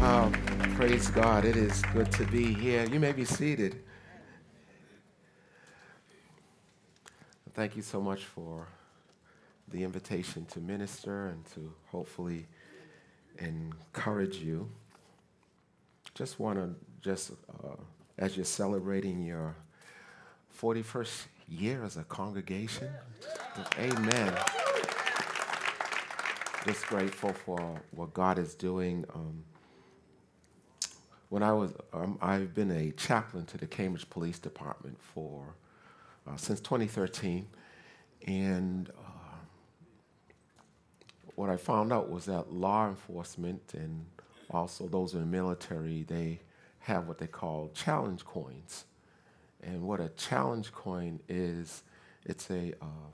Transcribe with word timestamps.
Um, 0.00 0.32
praise 0.76 1.08
God. 1.10 1.44
It 1.44 1.56
is 1.56 1.82
good 1.92 2.10
to 2.12 2.24
be 2.24 2.54
here. 2.54 2.86
You 2.86 2.98
may 2.98 3.12
be 3.12 3.26
seated. 3.26 3.82
Thank 7.52 7.76
you 7.76 7.82
so 7.82 8.00
much 8.00 8.24
for 8.24 8.66
the 9.68 9.84
invitation 9.84 10.46
to 10.46 10.58
minister 10.58 11.26
and 11.26 11.44
to 11.52 11.70
hopefully 11.90 12.46
encourage 13.40 14.36
you. 14.36 14.70
Just 16.14 16.40
want 16.40 16.58
to, 16.58 16.74
just 17.02 17.32
uh, 17.62 17.76
as 18.16 18.36
you're 18.36 18.46
celebrating 18.46 19.22
your 19.22 19.54
41st 20.58 21.26
year 21.46 21.84
as 21.84 21.98
a 21.98 22.04
congregation, 22.04 22.88
amen. 23.78 24.34
Just 26.64 26.86
grateful 26.86 27.34
for 27.34 27.82
what 27.90 28.14
God 28.14 28.38
is 28.38 28.54
doing. 28.54 29.04
Um, 29.14 29.44
when 31.30 31.44
I 31.44 31.52
was, 31.52 31.72
um, 31.92 32.18
I've 32.20 32.54
been 32.54 32.72
a 32.72 32.90
chaplain 32.90 33.46
to 33.46 33.56
the 33.56 33.66
Cambridge 33.66 34.10
Police 34.10 34.38
Department 34.38 34.98
for 35.00 35.54
uh, 36.26 36.36
since 36.36 36.60
2013, 36.60 37.46
and 38.26 38.90
uh, 38.90 39.36
what 41.36 41.48
I 41.48 41.56
found 41.56 41.92
out 41.92 42.10
was 42.10 42.26
that 42.26 42.52
law 42.52 42.88
enforcement 42.88 43.62
and 43.74 44.04
also 44.50 44.88
those 44.88 45.14
in 45.14 45.20
the 45.20 45.26
military 45.26 46.02
they 46.02 46.40
have 46.80 47.06
what 47.06 47.18
they 47.18 47.28
call 47.28 47.70
challenge 47.74 48.24
coins, 48.24 48.84
and 49.62 49.82
what 49.82 50.00
a 50.00 50.08
challenge 50.10 50.72
coin 50.72 51.20
is, 51.28 51.84
it's 52.26 52.50
a 52.50 52.74
uh, 52.82 53.08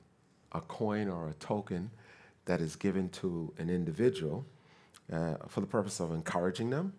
a 0.52 0.60
coin 0.62 1.08
or 1.08 1.28
a 1.28 1.34
token 1.34 1.90
that 2.46 2.62
is 2.62 2.76
given 2.76 3.10
to 3.10 3.52
an 3.58 3.68
individual 3.68 4.46
uh, 5.12 5.34
for 5.48 5.60
the 5.60 5.66
purpose 5.66 6.00
of 6.00 6.12
encouraging 6.12 6.70
them 6.70 6.94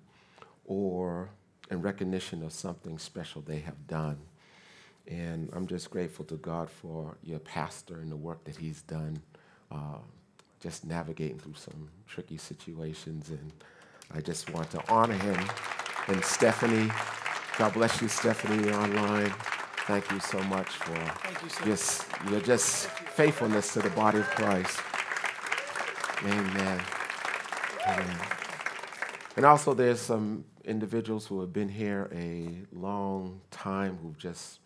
or 0.68 1.30
in 1.72 1.82
recognition 1.82 2.44
of 2.44 2.54
something 2.54 3.00
special 3.00 3.42
they 3.42 3.60
have 3.60 3.88
done. 3.88 4.18
And 5.08 5.50
I'm 5.54 5.68
just 5.68 5.90
grateful 5.90 6.26
to 6.26 6.36
God 6.36 6.70
for 6.70 7.18
your 7.24 7.40
pastor 7.40 7.96
and 7.96 8.12
the 8.12 8.18
work 8.18 8.44
that 8.44 8.58
he's 8.58 8.82
done, 8.84 9.22
uh, 9.72 10.00
just 10.60 10.86
navigating 10.86 11.40
through 11.40 11.56
some 11.56 11.90
tricky 12.06 12.38
situations. 12.38 13.30
And 13.30 13.52
I 14.14 14.22
just 14.22 14.54
want 14.54 14.70
to 14.72 14.92
honor 14.92 15.14
him. 15.16 15.40
And 16.10 16.24
Stephanie, 16.24 16.92
God 17.58 17.74
bless 17.74 18.02
you, 18.02 18.10
Stephanie, 18.10 18.72
online. 18.72 19.34
Thank 19.88 20.12
you 20.12 20.20
so 20.20 20.40
much 20.44 20.68
for 20.68 20.94
you, 20.94 21.66
just, 21.66 22.06
your 22.30 22.42
just 22.42 22.88
faithfulness 22.88 23.74
to 23.74 23.80
the 23.80 23.90
body 23.92 24.20
of 24.20 24.26
Christ. 24.26 24.82
Amen. 26.24 26.82
Amen. 27.88 28.18
And 29.38 29.46
also, 29.46 29.74
there's 29.74 30.02
some 30.02 30.44
individuals 30.68 31.26
who 31.26 31.40
have 31.42 31.54
been 31.54 31.70
here 31.70 32.10
a 32.14 32.50
long 32.76 33.42
time 33.52 33.98
who've 34.02 34.18
just 34.18 34.60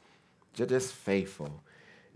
they're 0.55 0.67
just 0.67 0.93
faithful. 0.93 1.63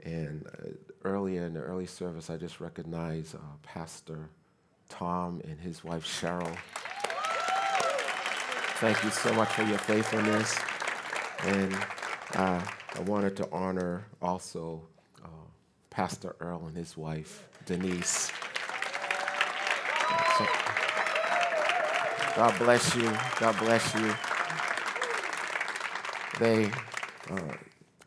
And 0.03 0.45
uh, 0.47 0.69
earlier 1.05 1.45
in 1.45 1.53
the 1.53 1.61
early 1.61 1.86
service, 1.86 2.30
I 2.30 2.36
just 2.36 2.59
recognized 2.59 3.36
uh, 3.36 3.39
Pastor 3.64 4.30
Tom 4.89 5.42
and 5.45 5.59
his 5.59 5.83
wife 5.83 6.05
Cheryl. 6.05 6.55
Thank 8.80 9.02
you 9.03 9.09
so 9.09 9.33
much 9.33 9.50
for 9.50 9.64
your 9.64 9.77
faithfulness. 9.77 10.58
And 11.44 11.73
uh, 12.33 12.61
I 12.95 12.99
wanted 13.02 13.38
to 13.38 13.49
honor 13.52 14.05
also 14.22 14.81
uh, 15.23 15.27
Pastor 15.89 16.36
Earl 16.42 16.66
and 16.67 16.75
his 16.75 16.97
wife 16.97 17.47
Denise. 17.66 18.31
God 22.36 22.58
bless 22.59 22.94
you. 22.95 23.09
God 23.39 23.58
bless 23.59 23.95
you. 23.95 24.14
They 26.38 26.66
uh, 27.31 27.55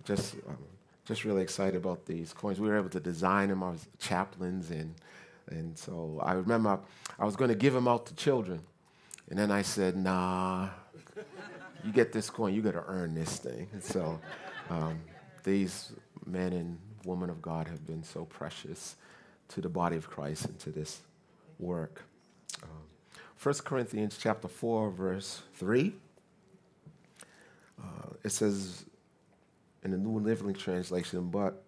just 0.04 0.34
um, 0.46 0.58
just 1.06 1.24
really 1.24 1.40
excited 1.40 1.76
about 1.76 2.04
these 2.04 2.34
coins. 2.34 2.60
We 2.60 2.68
were 2.68 2.76
able 2.76 2.90
to 2.90 3.00
design 3.00 3.48
them. 3.48 3.62
I 3.62 3.70
was 3.70 3.86
chaplains, 3.98 4.70
and 4.70 4.94
and 5.50 5.78
so 5.78 6.20
I 6.22 6.34
remember 6.34 6.78
I 7.18 7.24
was 7.24 7.36
going 7.36 7.48
to 7.48 7.54
give 7.54 7.72
them 7.72 7.88
out 7.88 8.04
to 8.06 8.14
children, 8.16 8.60
and 9.30 9.38
then 9.38 9.50
I 9.50 9.62
said, 9.62 9.96
Nah, 9.96 10.68
you 11.82 11.90
get 11.90 12.12
this 12.12 12.28
coin, 12.28 12.54
you 12.54 12.60
got 12.60 12.72
to 12.72 12.84
earn 12.86 13.14
this 13.14 13.38
thing. 13.38 13.66
And 13.72 13.82
so 13.82 14.20
um, 14.68 15.00
these 15.42 15.92
men 16.26 16.52
and 16.52 16.78
women 17.06 17.30
of 17.30 17.40
God 17.40 17.66
have 17.66 17.86
been 17.86 18.02
so 18.02 18.26
precious 18.26 18.96
to 19.48 19.62
the 19.62 19.70
body 19.70 19.96
of 19.96 20.10
Christ 20.10 20.44
and 20.44 20.58
to 20.60 20.70
this 20.70 21.00
work. 21.58 22.02
1 23.40 23.54
Corinthians 23.64 24.18
chapter 24.20 24.48
4, 24.48 24.90
verse 24.90 25.42
3. 25.54 25.94
Uh, 27.80 27.84
it 28.24 28.30
says 28.30 28.84
in 29.84 29.92
the 29.92 29.96
New 29.96 30.18
Living 30.18 30.54
Translation, 30.54 31.28
but 31.28 31.62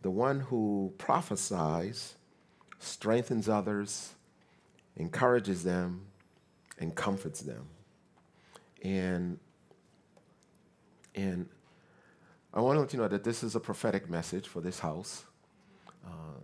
the 0.00 0.10
one 0.10 0.40
who 0.40 0.94
prophesies 0.96 2.14
strengthens 2.78 3.50
others, 3.50 4.14
encourages 4.96 5.62
them, 5.62 6.06
and 6.78 6.94
comforts 6.94 7.40
them. 7.40 7.66
And, 8.82 9.38
and 11.14 11.48
I 12.54 12.60
want 12.60 12.76
to 12.76 12.80
let 12.80 12.92
you 12.94 12.98
know 12.98 13.08
that 13.08 13.24
this 13.24 13.42
is 13.42 13.54
a 13.54 13.60
prophetic 13.60 14.08
message 14.08 14.48
for 14.48 14.62
this 14.62 14.78
house. 14.78 15.24
Uh, 16.04 16.40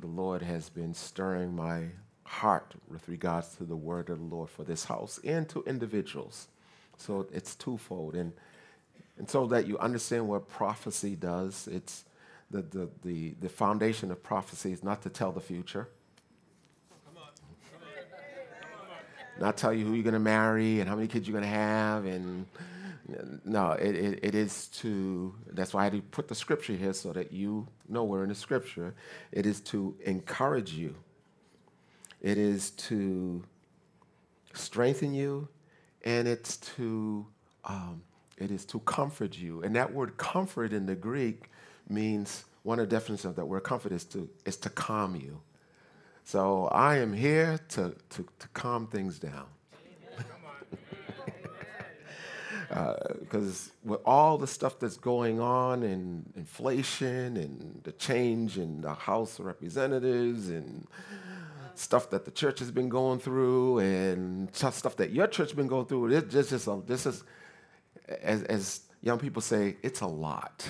the 0.00 0.06
Lord 0.06 0.40
has 0.40 0.70
been 0.70 0.94
stirring 0.94 1.54
my 1.54 1.88
heart 2.30 2.74
with 2.88 3.08
regards 3.08 3.56
to 3.56 3.64
the 3.64 3.74
word 3.74 4.08
of 4.08 4.18
the 4.18 4.24
Lord 4.24 4.48
for 4.48 4.62
this 4.62 4.84
house 4.84 5.18
and 5.24 5.48
to 5.48 5.64
individuals. 5.66 6.46
So 6.96 7.26
it's 7.32 7.56
twofold. 7.56 8.14
And, 8.14 8.32
and 9.18 9.28
so 9.28 9.46
that 9.48 9.66
you 9.66 9.76
understand 9.78 10.28
what 10.28 10.48
prophecy 10.48 11.16
does, 11.16 11.68
it's 11.70 12.04
the, 12.48 12.62
the, 12.62 12.88
the, 13.02 13.34
the 13.40 13.48
foundation 13.48 14.12
of 14.12 14.22
prophecy 14.22 14.70
is 14.70 14.84
not 14.84 15.02
to 15.02 15.08
tell 15.08 15.32
the 15.32 15.40
future. 15.40 15.88
Not 19.40 19.56
tell 19.56 19.72
you 19.72 19.84
who 19.84 19.94
you're 19.94 20.04
going 20.04 20.12
to 20.12 20.20
marry 20.20 20.78
and 20.78 20.88
how 20.88 20.94
many 20.94 21.08
kids 21.08 21.26
you're 21.26 21.32
going 21.32 21.50
to 21.50 21.56
have. 21.56 22.04
And 22.04 22.46
no, 23.44 23.72
it, 23.72 23.96
it, 23.96 24.20
it 24.22 24.34
is 24.36 24.68
to, 24.68 25.34
that's 25.48 25.74
why 25.74 25.86
I 25.86 26.00
put 26.12 26.28
the 26.28 26.34
scripture 26.36 26.74
here 26.74 26.92
so 26.92 27.12
that 27.12 27.32
you 27.32 27.66
know 27.88 28.04
we're 28.04 28.22
in 28.22 28.28
the 28.28 28.34
scripture. 28.36 28.94
It 29.32 29.46
is 29.46 29.60
to 29.62 29.96
encourage 30.04 30.72
you 30.74 30.94
it 32.20 32.38
is 32.38 32.70
to 32.70 33.42
strengthen 34.52 35.14
you, 35.14 35.48
and 36.04 36.28
it's 36.28 36.56
to 36.58 37.26
um, 37.64 38.02
it 38.36 38.50
is 38.50 38.64
to 38.66 38.80
comfort 38.80 39.36
you. 39.36 39.62
And 39.62 39.76
that 39.76 39.92
word 39.92 40.16
comfort 40.16 40.72
in 40.72 40.86
the 40.86 40.94
Greek 40.94 41.50
means 41.88 42.44
one 42.62 42.78
of 42.78 42.88
the 42.88 42.96
definitions 42.96 43.30
of 43.30 43.36
that 43.36 43.46
word 43.46 43.60
comfort 43.60 43.92
is 43.92 44.04
to 44.06 44.28
is 44.44 44.56
to 44.58 44.70
calm 44.70 45.16
you. 45.16 45.40
So 46.24 46.66
I 46.66 46.96
am 46.96 47.12
here 47.12 47.58
to 47.70 47.94
to, 48.10 48.26
to 48.38 48.48
calm 48.48 48.86
things 48.86 49.18
down. 49.18 49.46
Because 53.20 53.70
uh, 53.84 53.88
with 53.88 54.00
all 54.04 54.38
the 54.38 54.46
stuff 54.46 54.78
that's 54.78 54.96
going 54.96 55.40
on 55.40 55.82
and 55.82 56.30
inflation 56.36 57.36
and 57.36 57.80
the 57.82 57.92
change 57.92 58.58
in 58.58 58.82
the 58.82 58.94
House 58.94 59.38
of 59.38 59.46
Representatives 59.46 60.50
and 60.50 60.86
stuff 61.80 62.10
that 62.10 62.24
the 62.24 62.30
church 62.30 62.58
has 62.58 62.70
been 62.70 62.88
going 62.88 63.18
through 63.18 63.78
and 63.78 64.54
stuff 64.54 64.96
that 64.96 65.10
your 65.10 65.26
church 65.26 65.48
has 65.48 65.56
been 65.56 65.66
going 65.66 65.86
through. 65.86 66.12
It 66.12 66.28
just 66.28 66.52
a, 66.52 66.82
this 66.86 67.06
is, 67.06 67.24
as, 68.22 68.42
as 68.44 68.82
young 69.00 69.18
people 69.18 69.40
say, 69.40 69.76
it's 69.82 70.02
a 70.02 70.06
lot. 70.06 70.68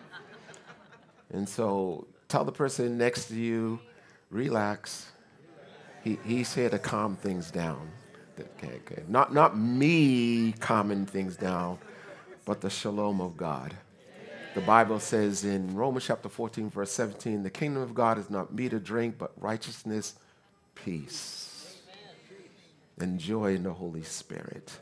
and 1.32 1.48
so 1.48 2.08
tell 2.28 2.44
the 2.44 2.52
person 2.52 2.98
next 2.98 3.26
to 3.26 3.36
you, 3.36 3.78
relax. 4.30 5.12
He, 6.02 6.18
he's 6.24 6.52
here 6.52 6.70
to 6.70 6.78
calm 6.78 7.16
things 7.16 7.50
down. 7.50 7.88
Okay, 8.38 8.80
okay. 8.84 9.04
Not, 9.06 9.32
not 9.32 9.56
me 9.56 10.52
calming 10.58 11.06
things 11.06 11.36
down, 11.36 11.78
but 12.44 12.60
the 12.60 12.68
shalom 12.68 13.20
of 13.20 13.36
God. 13.36 13.76
The 14.54 14.60
Bible 14.60 15.00
says 15.00 15.44
in 15.44 15.74
Romans 15.74 16.06
chapter 16.06 16.28
14, 16.28 16.70
verse 16.70 16.92
17, 16.92 17.42
the 17.42 17.50
kingdom 17.50 17.82
of 17.82 17.92
God 17.92 18.18
is 18.18 18.30
not 18.30 18.54
meat 18.54 18.72
or 18.72 18.78
drink, 18.78 19.18
but 19.18 19.32
righteousness, 19.36 20.14
peace, 20.76 21.76
and 23.00 23.18
joy 23.18 23.56
in 23.56 23.64
the 23.64 23.72
Holy 23.72 24.04
Spirit. 24.04 24.78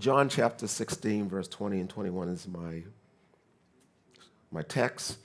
John 0.00 0.28
chapter 0.28 0.66
16, 0.66 1.28
verse 1.28 1.46
20 1.46 1.78
and 1.78 1.88
21 1.88 2.28
is 2.28 2.48
my, 2.48 2.82
my 4.50 4.62
text. 4.62 5.18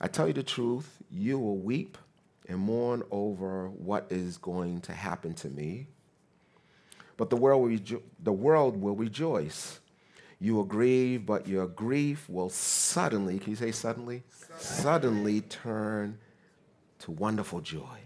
I 0.00 0.08
tell 0.08 0.26
you 0.26 0.34
the 0.34 0.42
truth, 0.42 0.98
you 1.12 1.38
will 1.38 1.58
weep 1.58 1.96
and 2.48 2.58
mourn 2.58 3.04
over 3.12 3.68
what 3.68 4.08
is 4.10 4.36
going 4.36 4.80
to 4.80 4.92
happen 4.92 5.32
to 5.34 5.48
me. 5.48 5.86
But 7.16 7.30
the 7.30 7.36
world 7.36 7.62
will, 7.62 7.78
rejo- 7.78 8.02
the 8.20 8.32
world 8.32 8.82
will 8.82 8.96
rejoice. 8.96 9.78
You 10.42 10.56
will 10.56 10.64
grieve, 10.64 11.24
but 11.24 11.46
your 11.46 11.68
grief 11.68 12.28
will 12.28 12.48
suddenly, 12.48 13.38
can 13.38 13.50
you 13.50 13.56
say 13.56 13.70
suddenly? 13.70 14.24
Suddenly 14.58 15.42
turn 15.42 16.18
to 16.98 17.12
wonderful 17.12 17.60
joy. 17.60 18.00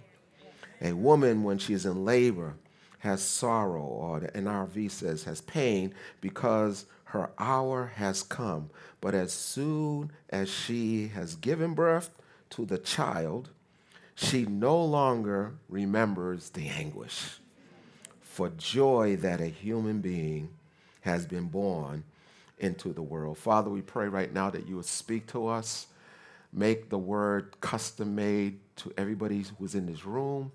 A 0.83 0.93
woman, 0.93 1.45
when 1.45 1.57
she 1.57 1.73
is 1.73 1.87
in 1.87 2.05
labor, 2.05 2.57
has 2.99 3.23
sorrow, 3.23 3.81
or 3.81 4.21
the 4.21 4.29
NRV 4.29 4.91
says 4.91 5.25
has 5.25 5.41
pain, 5.41 5.95
because 6.21 6.85
her 7.05 7.31
hour 7.39 7.93
has 7.95 8.23
come. 8.23 8.69
But 9.01 9.15
as 9.15 9.33
soon 9.33 10.13
as 10.29 10.51
she 10.51 11.09
has 11.09 11.37
given 11.37 11.73
birth 11.73 12.11
to 12.51 12.67
the 12.67 12.77
child, 12.77 13.49
she 14.15 14.45
no 14.45 14.85
longer 14.85 15.55
remembers 15.71 16.51
the 16.51 16.69
anguish 16.69 17.39
for 18.21 18.51
joy 18.51 19.17
that 19.17 19.41
a 19.41 19.47
human 19.47 20.03
being 20.03 20.51
has 21.01 21.25
been 21.25 21.49
born 21.49 22.05
into 22.59 22.93
the 22.93 23.03
world. 23.03 23.39
Father, 23.39 23.71
we 23.71 23.83
pray 23.83 24.09
right 24.09 24.33
now 24.33 24.51
that 24.51 24.67
you 24.67 24.77
would 24.77 24.87
speak 24.87 25.27
to 25.29 25.47
us, 25.47 25.87
make 26.53 26.89
the 26.89 26.99
word 26.99 27.61
custom 27.61 28.15
made 28.15 28.59
to 28.77 28.93
everybody 28.97 29.45
who's 29.59 29.75
in 29.75 29.87
this 29.87 30.05
room, 30.05 30.53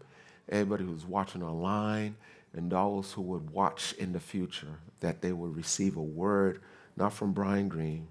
everybody 0.49 0.83
who's 0.83 1.05
watching 1.05 1.43
online, 1.43 2.15
and 2.53 2.71
those 2.71 3.11
who 3.13 3.21
would 3.21 3.49
watch 3.51 3.93
in 3.93 4.13
the 4.13 4.19
future, 4.19 4.79
that 4.99 5.21
they 5.21 5.31
would 5.31 5.55
receive 5.55 5.95
a 5.95 6.01
word, 6.01 6.61
not 6.97 7.13
from 7.13 7.31
Brian 7.33 7.69
Greene, 7.69 8.07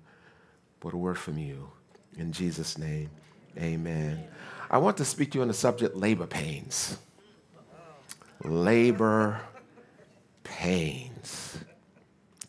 but 0.80 0.94
a 0.94 0.96
word 0.96 1.18
from 1.18 1.38
you. 1.38 1.70
In 2.16 2.32
Jesus' 2.32 2.78
name, 2.78 3.10
amen. 3.58 4.24
I 4.70 4.78
want 4.78 4.96
to 4.98 5.04
speak 5.04 5.32
to 5.32 5.38
you 5.38 5.42
on 5.42 5.48
the 5.48 5.54
subject 5.54 5.96
labor 5.96 6.26
pains. 6.26 6.96
Labor 8.42 9.40
pains. 10.44 11.58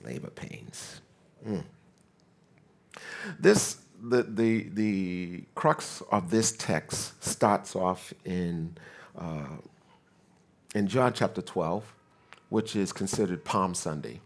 Labor 0.03 0.29
pains. 0.29 1.00
Mm. 1.47 1.63
This 3.39 3.77
the, 4.01 4.23
the, 4.23 4.69
the 4.69 5.43
crux 5.55 6.01
of 6.11 6.31
this 6.31 6.51
text 6.53 7.23
starts 7.23 7.75
off 7.75 8.13
in, 8.25 8.75
uh, 9.17 9.57
in 10.73 10.88
John 10.88 11.13
chapter 11.13 11.41
12, 11.41 11.93
which 12.49 12.75
is 12.75 12.91
considered 12.91 13.45
Palm 13.45 13.75
Sunday, 13.75 14.21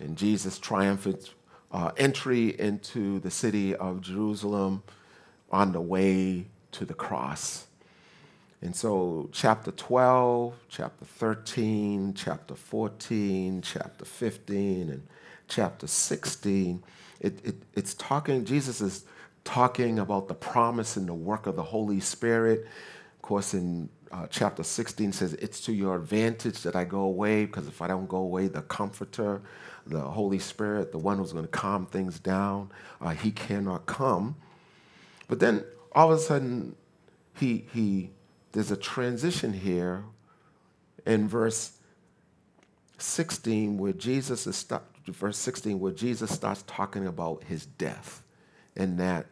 and 0.00 0.16
Jesus' 0.16 0.58
triumphant 0.58 1.34
uh, 1.70 1.90
entry 1.96 2.58
into 2.58 3.20
the 3.20 3.30
city 3.30 3.74
of 3.74 4.00
Jerusalem 4.00 4.82
on 5.50 5.72
the 5.72 5.80
way 5.80 6.46
to 6.72 6.84
the 6.84 6.94
cross. 6.94 7.66
And 8.62 8.74
so, 8.74 9.28
chapter 9.32 9.70
12, 9.70 10.54
chapter 10.68 11.04
13, 11.04 12.14
chapter 12.14 12.54
14, 12.54 13.60
chapter 13.60 14.04
15, 14.06 14.88
and 14.88 15.06
chapter 15.48 15.86
16, 15.86 16.82
it, 17.20 17.44
it, 17.44 17.54
it's 17.74 17.94
talking, 17.94 18.44
Jesus 18.44 18.80
is 18.80 19.04
talking 19.44 19.98
about 19.98 20.28
the 20.28 20.34
promise 20.34 20.96
and 20.96 21.08
the 21.08 21.14
work 21.14 21.46
of 21.46 21.56
the 21.56 21.62
Holy 21.62 22.00
Spirit. 22.00 22.66
Of 23.16 23.22
course, 23.22 23.54
in 23.54 23.88
uh, 24.10 24.26
chapter 24.30 24.62
16 24.62 25.12
says, 25.12 25.34
It's 25.34 25.60
to 25.62 25.72
your 25.72 25.96
advantage 25.96 26.62
that 26.62 26.76
I 26.76 26.84
go 26.84 27.00
away, 27.00 27.46
because 27.46 27.66
if 27.66 27.82
I 27.82 27.86
don't 27.86 28.08
go 28.08 28.18
away, 28.18 28.48
the 28.48 28.62
Comforter, 28.62 29.42
the 29.86 30.00
Holy 30.00 30.38
Spirit, 30.38 30.92
the 30.92 30.98
one 30.98 31.18
who's 31.18 31.32
going 31.32 31.44
to 31.44 31.50
calm 31.50 31.86
things 31.86 32.18
down, 32.18 32.70
uh, 33.00 33.10
he 33.10 33.30
cannot 33.30 33.86
come. 33.86 34.36
But 35.28 35.40
then 35.40 35.64
all 35.92 36.12
of 36.12 36.18
a 36.18 36.20
sudden, 36.20 36.76
he, 37.38 37.66
he, 37.72 38.10
there's 38.52 38.70
a 38.70 38.76
transition 38.76 39.52
here 39.52 40.04
in 41.06 41.28
verse 41.28 41.72
16 42.98 43.78
where 43.78 43.92
Jesus 43.92 44.46
is 44.46 44.56
verse 45.06 45.38
16 45.38 45.78
where 45.80 45.92
Jesus 45.92 46.30
starts 46.30 46.64
talking 46.66 47.06
about 47.06 47.44
his 47.44 47.66
death 47.66 48.22
and 48.76 48.98
that 48.98 49.26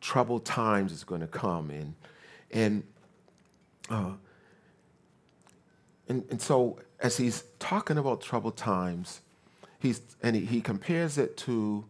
troubled 0.00 0.44
times 0.44 0.92
is 0.92 1.04
going 1.04 1.20
to 1.20 1.26
come 1.26 1.70
and 1.70 1.94
and 2.50 2.82
uh, 3.90 4.12
and, 6.08 6.24
and 6.30 6.40
so 6.40 6.78
as 7.00 7.16
he's 7.16 7.44
talking 7.58 7.98
about 7.98 8.20
troubled 8.20 8.56
times 8.56 9.20
he's 9.78 10.00
and 10.22 10.36
he, 10.36 10.44
he 10.44 10.60
compares 10.60 11.18
it 11.18 11.36
to 11.36 11.84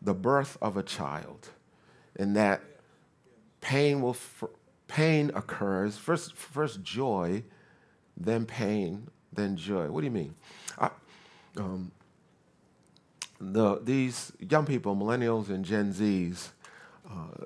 the 0.00 0.14
birth 0.14 0.56
of 0.62 0.76
a 0.76 0.82
child 0.82 1.48
and 2.16 2.36
that 2.36 2.62
pain 3.60 4.00
will 4.00 4.16
pain 4.88 5.30
occurs. 5.34 5.96
First 5.96 6.34
first 6.34 6.82
joy 6.82 7.42
then 8.16 8.44
pain 8.44 9.08
then 9.32 9.56
joy. 9.56 9.88
What 9.90 10.00
do 10.00 10.06
you 10.06 10.10
mean? 10.10 10.34
I, 10.78 10.90
um, 11.56 11.92
the, 13.40 13.80
these 13.82 14.32
young 14.38 14.66
people, 14.66 14.94
millennials 14.94 15.48
and 15.48 15.64
Gen 15.64 15.92
Zs, 15.92 16.50
uh, 17.08 17.44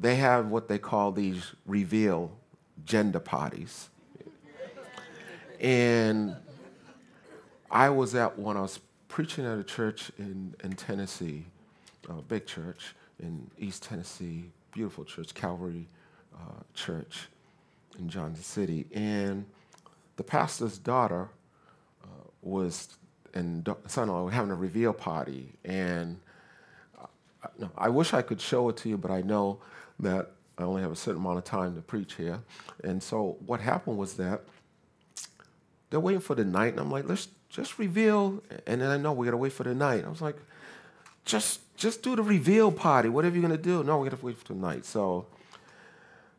they 0.00 0.16
have 0.16 0.46
what 0.46 0.68
they 0.68 0.78
call 0.78 1.12
these 1.12 1.52
reveal 1.66 2.32
gender 2.84 3.20
parties. 3.20 3.90
and 5.60 6.34
I 7.70 7.90
was 7.90 8.14
at 8.14 8.38
one, 8.38 8.56
I 8.56 8.62
was 8.62 8.80
preaching 9.08 9.44
at 9.44 9.58
a 9.58 9.64
church 9.64 10.10
in, 10.18 10.54
in 10.64 10.72
Tennessee, 10.72 11.44
a 12.08 12.22
big 12.22 12.46
church 12.46 12.94
in 13.20 13.50
East 13.58 13.82
Tennessee, 13.82 14.44
beautiful 14.72 15.04
church, 15.04 15.34
Calvary 15.34 15.86
uh, 16.34 16.62
Church 16.72 17.28
in 17.98 18.08
Johnson 18.08 18.42
City. 18.42 18.86
And 18.94 19.44
the 20.16 20.22
pastor's 20.22 20.78
daughter 20.78 21.28
uh, 22.02 22.06
was 22.40 22.96
and 23.34 23.68
son-in-law 23.86 24.28
having 24.28 24.50
a 24.50 24.54
reveal 24.54 24.92
party, 24.92 25.52
and 25.64 26.18
I, 26.98 27.06
no, 27.58 27.70
I 27.76 27.88
wish 27.88 28.14
I 28.14 28.22
could 28.22 28.40
show 28.40 28.68
it 28.68 28.76
to 28.78 28.88
you, 28.88 28.96
but 28.96 29.10
I 29.10 29.22
know 29.22 29.60
that 30.00 30.32
I 30.58 30.62
only 30.64 30.82
have 30.82 30.92
a 30.92 30.96
certain 30.96 31.20
amount 31.20 31.38
of 31.38 31.44
time 31.44 31.74
to 31.76 31.80
preach 31.80 32.14
here. 32.14 32.40
And 32.82 33.02
so 33.02 33.36
what 33.46 33.60
happened 33.60 33.96
was 33.96 34.14
that 34.14 34.42
they're 35.90 36.00
waiting 36.00 36.20
for 36.20 36.34
the 36.34 36.44
night, 36.44 36.72
and 36.72 36.80
I'm 36.80 36.90
like, 36.90 37.08
let's 37.08 37.28
just 37.48 37.78
reveal. 37.78 38.42
And 38.66 38.80
then 38.80 38.90
I 38.90 38.96
know 38.96 39.12
we 39.12 39.24
gotta 39.24 39.36
wait 39.36 39.52
for 39.52 39.64
the 39.64 39.74
night. 39.74 40.04
I 40.04 40.08
was 40.08 40.20
like, 40.20 40.36
just 41.24 41.60
just 41.76 42.02
do 42.02 42.16
the 42.16 42.22
reveal 42.22 42.72
party. 42.72 43.08
Whatever 43.08 43.36
you're 43.36 43.42
gonna 43.42 43.56
do. 43.56 43.84
No, 43.84 43.98
we 43.98 44.08
gotta 44.08 44.24
wait 44.24 44.36
for 44.36 44.52
the 44.52 44.54
night. 44.54 44.84
So 44.84 45.26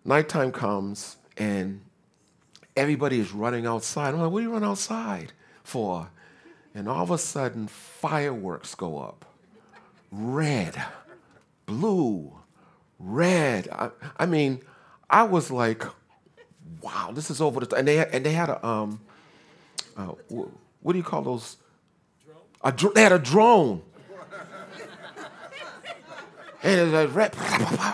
nighttime 0.04 0.52
comes, 0.52 1.18
and 1.38 1.82
everybody 2.76 3.20
is 3.20 3.32
running 3.32 3.66
outside. 3.66 4.14
I'm 4.14 4.22
like, 4.22 4.32
what 4.32 4.40
are 4.40 4.42
you 4.44 4.52
running 4.52 4.70
outside 4.70 5.32
for? 5.64 6.10
And 6.74 6.88
all 6.88 7.04
of 7.04 7.12
a 7.12 7.18
sudden 7.18 7.68
fireworks 7.68 8.76
go 8.76 9.00
up 9.00 9.26
red, 10.12 10.82
blue, 11.66 12.34
red. 13.00 13.68
I, 13.72 13.90
I 14.18 14.26
mean, 14.26 14.62
I 15.10 15.24
was 15.24 15.52
like, 15.52 15.84
wow, 16.82 17.12
this 17.14 17.30
is 17.30 17.42
over 17.42 17.60
the 17.60 17.76
And 17.76 17.88
they, 17.88 18.06
and 18.06 18.26
they 18.26 18.32
had 18.32 18.50
a, 18.50 18.66
um, 18.66 19.02
uh, 19.98 20.14
what 20.82 20.94
do 20.94 20.98
you 20.98 21.04
call 21.04 21.22
those? 21.22 21.58
A 22.62 22.74
they 22.94 23.04
had 23.04 23.14
a 23.14 23.20
drone. 23.20 23.82
and 26.62 26.80
it's 26.80 26.92
like 26.92 27.16
red, 27.16 27.34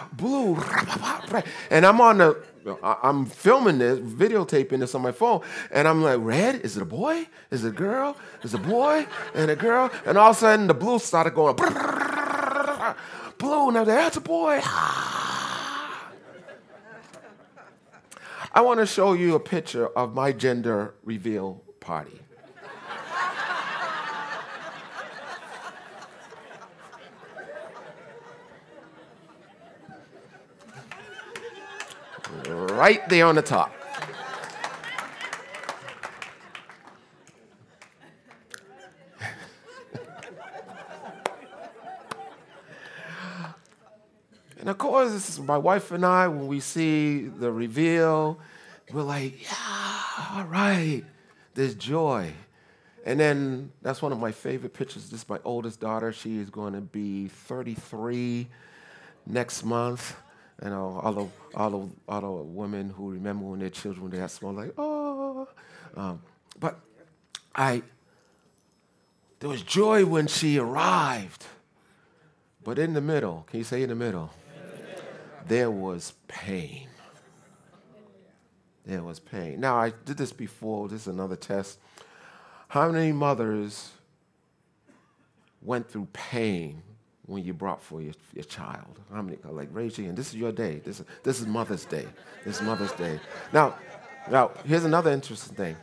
blue, 0.14 0.56
and 1.70 1.86
I'm 1.86 2.02
on 2.02 2.18
the 2.18 2.44
I'm 2.82 3.26
filming 3.26 3.78
this, 3.78 4.00
videotaping 4.00 4.80
this 4.80 4.96
on 4.96 5.02
my 5.02 5.12
phone, 5.12 5.42
and 5.72 5.88
I'm 5.88 6.02
like, 6.02 6.20
red? 6.20 6.62
Is 6.62 6.78
it 6.78 6.82
a 6.82 6.86
boy? 6.86 7.28
Is 7.52 7.64
it 7.64 7.70
a 7.70 7.72
girl? 7.72 8.18
Is 8.44 8.54
it 8.54 8.60
a 8.60 8.64
boy 8.64 9.06
and 9.36 9.52
a 9.52 9.56
girl? 9.56 9.92
And 10.06 10.18
all 10.18 10.32
of 10.32 10.36
a 10.36 10.40
sudden, 10.40 10.68
the 10.68 10.74
blue 10.74 10.98
started 11.00 11.36
going, 11.36 11.56
blue, 13.38 13.72
now 13.72 13.84
that's 13.84 14.18
a 14.18 14.22
boy. 14.22 14.62
I 18.56 18.62
want 18.62 18.80
to 18.80 18.86
show 18.86 19.14
you 19.14 19.36
a 19.36 19.40
picture 19.40 19.88
of 19.88 20.16
my 20.16 20.32
gender 20.32 20.96
reveal 21.04 21.62
party. 21.80 22.22
Right 32.76 33.08
there 33.10 33.26
on 33.26 33.36
the 33.36 33.42
top. 33.42 33.74
and 44.60 44.70
of 44.70 44.78
course, 44.78 45.12
this 45.12 45.30
is 45.30 45.40
my 45.40 45.58
wife 45.58 45.92
and 45.92 46.06
I, 46.06 46.28
when 46.28 46.48
we 46.48 46.60
see 46.60 47.22
the 47.22 47.52
reveal, 47.52 48.38
we're 48.92 49.04
like, 49.04 49.42
yeah, 49.44 50.02
all 50.34 50.44
right, 50.46 51.04
there's 51.54 51.76
joy. 51.76 52.34
And 53.06 53.20
then 53.20 53.72
that's 53.82 54.02
one 54.02 54.12
of 54.12 54.20
my 54.20 54.32
favorite 54.32 54.74
pictures. 54.74 55.10
This 55.10 55.22
is 55.22 55.30
my 55.30 55.40
oldest 55.44 55.80
daughter. 55.80 56.12
She 56.12 56.40
is 56.40 56.50
going 56.50 56.74
to 56.74 56.82
be 56.82 57.28
33 57.28 58.48
next 59.28 59.64
month. 59.64 60.16
You 60.64 60.70
know, 60.70 61.00
all 61.04 61.14
the 61.14 61.28
all 61.56 61.70
the 61.70 61.90
all 62.08 62.22
the 62.22 62.44
women 62.44 62.90
who 62.90 63.12
remember 63.12 63.46
when 63.46 63.60
their 63.60 63.70
children 63.70 64.10
were 64.10 64.18
that 64.18 64.32
small, 64.32 64.54
like 64.54 64.74
oh. 64.78 65.48
Um, 65.96 66.22
but 66.60 66.80
I 67.54 67.84
there 69.40 69.50
was 69.50 69.62
joy 69.62 70.06
when 70.06 70.28
she 70.28 70.58
arrived, 70.58 71.46
but 72.64 72.80
in 72.80 72.94
the 72.94 73.02
middle, 73.02 73.46
can 73.50 73.60
you 73.60 73.64
say 73.64 73.84
in 73.84 73.90
the 73.90 73.96
middle? 73.96 74.32
There 75.48 75.70
was 75.70 76.14
pain. 76.28 76.88
there 78.86 79.04
was 79.04 79.20
pain. 79.20 79.60
Now, 79.60 79.76
I 79.76 79.92
did 80.06 80.18
this 80.18 80.32
before. 80.32 80.88
This 80.88 81.02
is 81.02 81.08
another 81.08 81.36
test. 81.36 81.78
How 82.70 82.92
many 82.92 83.12
mothers 83.12 83.92
went 85.62 85.90
through 85.90 86.08
pain 86.14 86.82
when 87.28 87.44
you 87.44 87.54
brought 87.54 87.82
for 87.82 88.02
your, 88.02 88.14
your 88.34 88.44
child? 88.44 89.00
How 89.14 89.22
many? 89.22 89.38
Like, 89.44 89.70
raise 89.72 89.98
your 89.98 90.06
hand. 90.06 90.18
This 90.18 90.30
is 90.30 90.36
your 90.36 90.52
day. 90.52 90.82
This 90.84 91.00
is, 91.00 91.06
this 91.24 91.40
is 91.40 91.48
Mother's 91.48 91.86
Day. 91.86 92.06
This 92.44 92.58
is 92.58 92.62
Mother's 92.62 92.92
Day. 92.94 93.20
Now, 93.52 93.76
now, 94.30 94.52
here's 94.66 94.86
another 94.86 95.12
interesting 95.12 95.56
thing. 95.56 95.76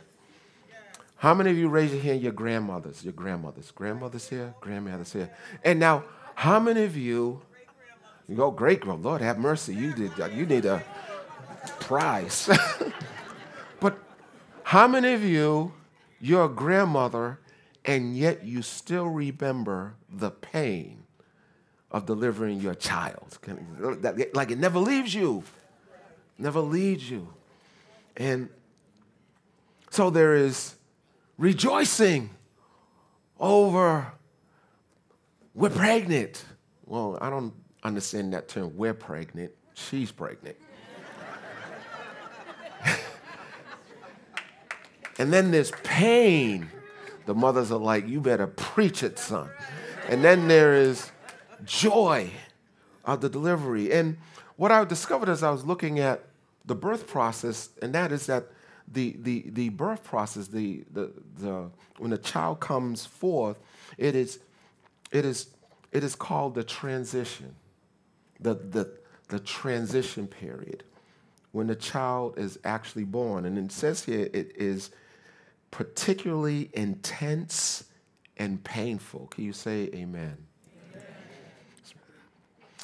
How 1.15 1.33
many 1.33 1.51
of 1.51 1.57
you 1.57 1.69
raise 1.69 1.93
your 1.93 2.01
hand, 2.01 2.21
your 2.21 2.33
grandmothers? 2.33 3.03
Your 3.03 3.13
grandmothers. 3.13 3.71
Grandmothers 3.71 4.27
here, 4.27 4.53
grandmothers 4.59 5.13
here. 5.13 5.29
And 5.63 5.79
now, 5.79 6.03
how 6.35 6.59
many 6.59 6.83
of 6.83 6.97
you, 6.97 7.41
you 8.27 8.35
go, 8.35 8.51
great 8.51 8.81
girl, 8.81 8.97
Lord 8.97 9.21
have 9.21 9.37
mercy, 9.37 9.73
you 9.73 9.93
did, 9.93 10.19
uh, 10.19 10.25
you 10.25 10.45
need 10.45 10.65
a 10.65 10.83
prize. 11.79 12.49
but 13.79 13.97
how 14.63 14.87
many 14.87 15.13
of 15.13 15.23
you, 15.23 15.71
your 16.19 16.49
grandmother, 16.49 17.39
and 17.85 18.17
yet 18.17 18.43
you 18.43 18.61
still 18.61 19.07
remember 19.07 19.95
the 20.09 20.31
pain 20.31 21.02
of 21.93 22.05
delivering 22.05 22.59
your 22.59 22.75
child? 22.75 23.37
Like 24.33 24.51
it 24.51 24.57
never 24.57 24.79
leaves 24.79 25.13
you, 25.13 25.43
never 26.37 26.59
leaves 26.59 27.09
you. 27.09 27.27
And 28.17 28.49
so 29.89 30.09
there 30.09 30.35
is 30.35 30.75
rejoicing 31.37 32.31
over 33.39 34.13
we're 35.55 35.69
pregnant. 35.69 36.43
Well, 36.85 37.17
I 37.21 37.29
don't 37.29 37.53
understand 37.83 38.33
that 38.33 38.47
term, 38.47 38.75
we're 38.75 38.95
pregnant. 38.95 39.51
She's 39.75 40.11
pregnant. 40.11 40.57
and 45.19 45.31
then 45.31 45.51
there's 45.51 45.71
pain. 45.83 46.69
The 47.25 47.35
mothers 47.35 47.71
are 47.71 47.79
like, 47.79 48.07
you 48.07 48.19
better 48.19 48.47
preach 48.47 49.03
it, 49.03 49.19
son. 49.19 49.49
And 50.09 50.23
then 50.23 50.47
there 50.47 50.73
is 50.73 51.11
joy 51.65 52.31
of 53.05 53.21
the 53.21 53.29
delivery. 53.29 53.91
And 53.91 54.17
what 54.55 54.71
I 54.71 54.83
discovered 54.85 55.29
as 55.29 55.43
I 55.43 55.51
was 55.51 55.65
looking 55.65 55.99
at 55.99 56.23
the 56.65 56.75
birth 56.75 57.07
process, 57.07 57.69
and 57.81 57.93
that 57.93 58.11
is 58.11 58.25
that 58.27 58.47
the, 58.87 59.15
the, 59.19 59.45
the 59.47 59.69
birth 59.69 60.03
process, 60.03 60.47
the, 60.47 60.83
the, 60.91 61.11
the, 61.37 61.69
when 61.97 62.13
a 62.13 62.17
child 62.17 62.59
comes 62.59 63.05
forth, 63.05 63.59
it 63.97 64.15
is, 64.15 64.39
it 65.11 65.25
is, 65.25 65.47
it 65.91 66.03
is 66.03 66.15
called 66.15 66.55
the 66.55 66.63
transition, 66.63 67.55
the, 68.39 68.55
the, 68.55 68.91
the 69.29 69.39
transition 69.39 70.27
period, 70.27 70.83
when 71.51 71.67
the 71.67 71.75
child 71.75 72.37
is 72.37 72.59
actually 72.63 73.05
born. 73.05 73.45
And 73.45 73.57
it 73.57 73.71
says 73.71 74.03
here 74.03 74.29
it 74.33 74.53
is 74.55 74.91
particularly 75.71 76.69
intense 76.73 77.85
and 78.37 78.63
painful. 78.63 79.27
Can 79.27 79.43
you 79.43 79.53
say 79.53 79.89
amen. 79.93 80.37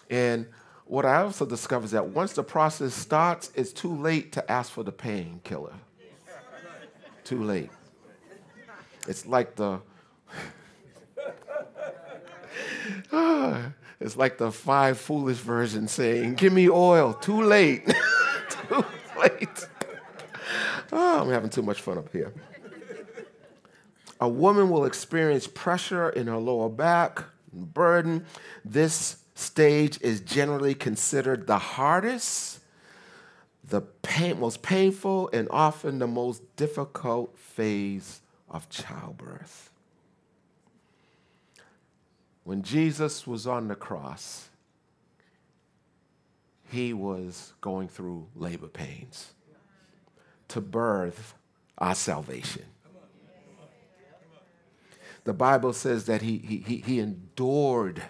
And 0.10 0.48
what 0.86 1.06
I 1.06 1.22
also 1.22 1.46
discovered 1.46 1.86
is 1.86 1.92
that 1.92 2.08
once 2.08 2.34
the 2.34 2.44
process 2.44 2.94
starts, 2.94 3.52
it's 3.56 3.72
too 3.72 3.96
late 3.96 4.32
to 4.34 4.52
ask 4.52 4.72
for 4.72 4.84
the 4.84 4.92
painkiller 4.92 5.74
too 7.30 7.44
late. 7.44 7.70
It's 9.08 9.28
like 9.28 9.56
the 9.56 9.82
it's 14.00 14.18
like 14.18 14.40
the 14.40 14.52
five 14.52 14.98
foolish 14.98 15.38
version 15.38 15.88
saying, 15.88 16.34
"Give 16.36 16.52
me 16.52 16.70
oil." 16.70 17.14
Too 17.14 17.44
late. 17.44 17.86
too 18.50 18.84
late. 19.20 19.68
Oh, 20.92 21.22
I'm 21.22 21.30
having 21.30 21.52
too 21.52 21.62
much 21.62 21.84
fun 21.84 22.00
up 22.00 22.12
here. 22.12 22.34
A 24.20 24.28
woman 24.28 24.72
will 24.72 24.86
experience 24.86 25.46
pressure 25.46 26.10
in 26.10 26.26
her 26.26 26.38
lower 26.38 26.68
back, 26.68 27.24
burden. 27.54 28.26
This 28.66 29.18
stage 29.40 30.00
is 30.02 30.22
generally 30.22 30.76
considered 30.76 31.48
the 31.48 31.58
hardest 31.58 32.60
the 33.70 33.82
pain, 33.82 34.40
most 34.40 34.62
painful 34.62 35.30
and 35.32 35.48
often 35.52 36.00
the 36.00 36.08
most 36.08 36.56
difficult 36.56 37.38
phase 37.38 38.22
of 38.50 38.70
childbirth. 38.70 39.72
When 42.44 42.64
Jesus 42.64 43.28
was 43.28 43.46
on 43.46 43.68
the 43.68 43.76
cross, 43.76 44.50
he 46.72 46.94
was 46.94 47.54
going 47.62 47.88
through 47.88 48.28
labor 48.36 48.68
pains 48.68 49.34
to 50.48 50.62
birth 50.62 51.36
our 51.78 51.96
salvation. 51.96 52.66
The 55.26 55.34
Bible 55.34 55.74
says 55.74 56.06
that 56.06 56.24
he, 56.24 56.38
he, 56.38 56.78
he 56.78 57.00
endured 57.00 58.02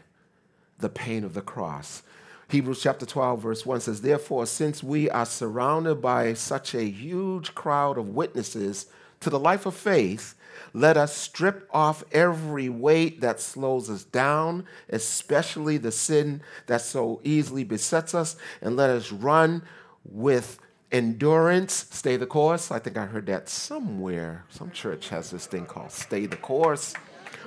the 0.79 0.89
pain 0.89 1.23
of 1.23 1.33
the 1.33 1.41
cross 1.41 2.03
Hebrews 2.49 2.81
chapter 2.81 3.05
12, 3.05 3.41
verse 3.41 3.63
1 3.63 3.81
says, 3.81 4.01
Therefore, 4.01 4.47
since 4.47 4.83
we 4.83 5.07
are 5.07 5.25
surrounded 5.25 6.01
by 6.01 6.33
such 6.33 6.73
a 6.73 6.83
huge 6.83 7.53
crowd 7.53 7.99
of 7.99 8.09
witnesses 8.09 8.87
to 9.19 9.29
the 9.29 9.37
life 9.37 9.67
of 9.67 9.75
faith, 9.75 10.33
let 10.73 10.97
us 10.97 11.15
strip 11.15 11.69
off 11.71 12.03
every 12.11 12.67
weight 12.67 13.21
that 13.21 13.39
slows 13.39 13.87
us 13.87 14.03
down, 14.03 14.65
especially 14.89 15.77
the 15.77 15.91
sin 15.91 16.41
that 16.65 16.81
so 16.81 17.21
easily 17.23 17.63
besets 17.63 18.15
us, 18.15 18.35
and 18.63 18.75
let 18.75 18.89
us 18.89 19.11
run 19.11 19.61
with 20.03 20.57
endurance. 20.91 21.85
Stay 21.91 22.17
the 22.17 22.25
course. 22.25 22.71
I 22.71 22.79
think 22.79 22.97
I 22.97 23.05
heard 23.05 23.27
that 23.27 23.47
somewhere. 23.47 24.45
Some 24.49 24.71
church 24.71 25.09
has 25.09 25.29
this 25.29 25.45
thing 25.45 25.67
called 25.67 25.91
stay 25.91 26.25
the 26.25 26.35
course. 26.35 26.95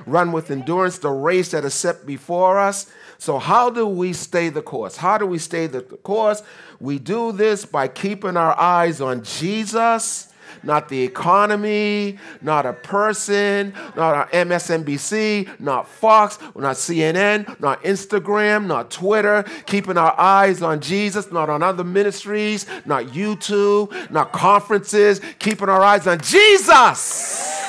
Run 0.07 0.33
with 0.33 0.51
endurance 0.51 0.99
the 0.99 1.11
race 1.11 1.51
that 1.53 1.65
is 1.65 1.75
set 1.75 2.07
before 2.07 2.59
us 2.59 2.87
so, 3.23 3.39
how 3.39 3.71
do 3.71 3.87
we 3.87 4.15
stay 4.15 4.49
the 4.49 4.63
course? 4.63 4.97
How 4.97 5.17
do 5.17 5.27
we 5.27 5.39
stay 5.39 5.69
the 5.69 5.83
course? 5.83 6.43
We 6.81 6.99
do 6.99 7.31
this 7.31 7.65
by 7.65 7.87
keeping 7.87 8.37
our 8.37 8.59
eyes 8.59 9.01
on 9.01 9.23
Jesus, 9.23 10.27
not 10.65 10.89
the 10.89 11.01
economy, 11.01 12.19
not 12.41 12.67
a 12.67 12.73
person, 12.73 13.75
not 13.95 14.33
MSNBC, 14.33 15.61
not 15.61 15.87
Fox, 15.87 16.41
not 16.57 16.75
CNN, 16.75 17.61
not 17.61 17.81
Instagram, 17.85 18.67
not 18.67 18.91
Twitter. 18.91 19.45
Keeping 19.67 19.99
our 19.99 20.19
eyes 20.19 20.61
on 20.61 20.81
Jesus, 20.81 21.31
not 21.31 21.49
on 21.49 21.63
other 21.63 21.85
ministries, 21.85 22.67
not 22.87 23.05
YouTube, 23.05 24.11
not 24.11 24.33
conferences. 24.33 25.21
Keeping 25.39 25.69
our 25.69 25.83
eyes 25.83 26.09
on 26.09 26.21
Jesus. 26.21 27.62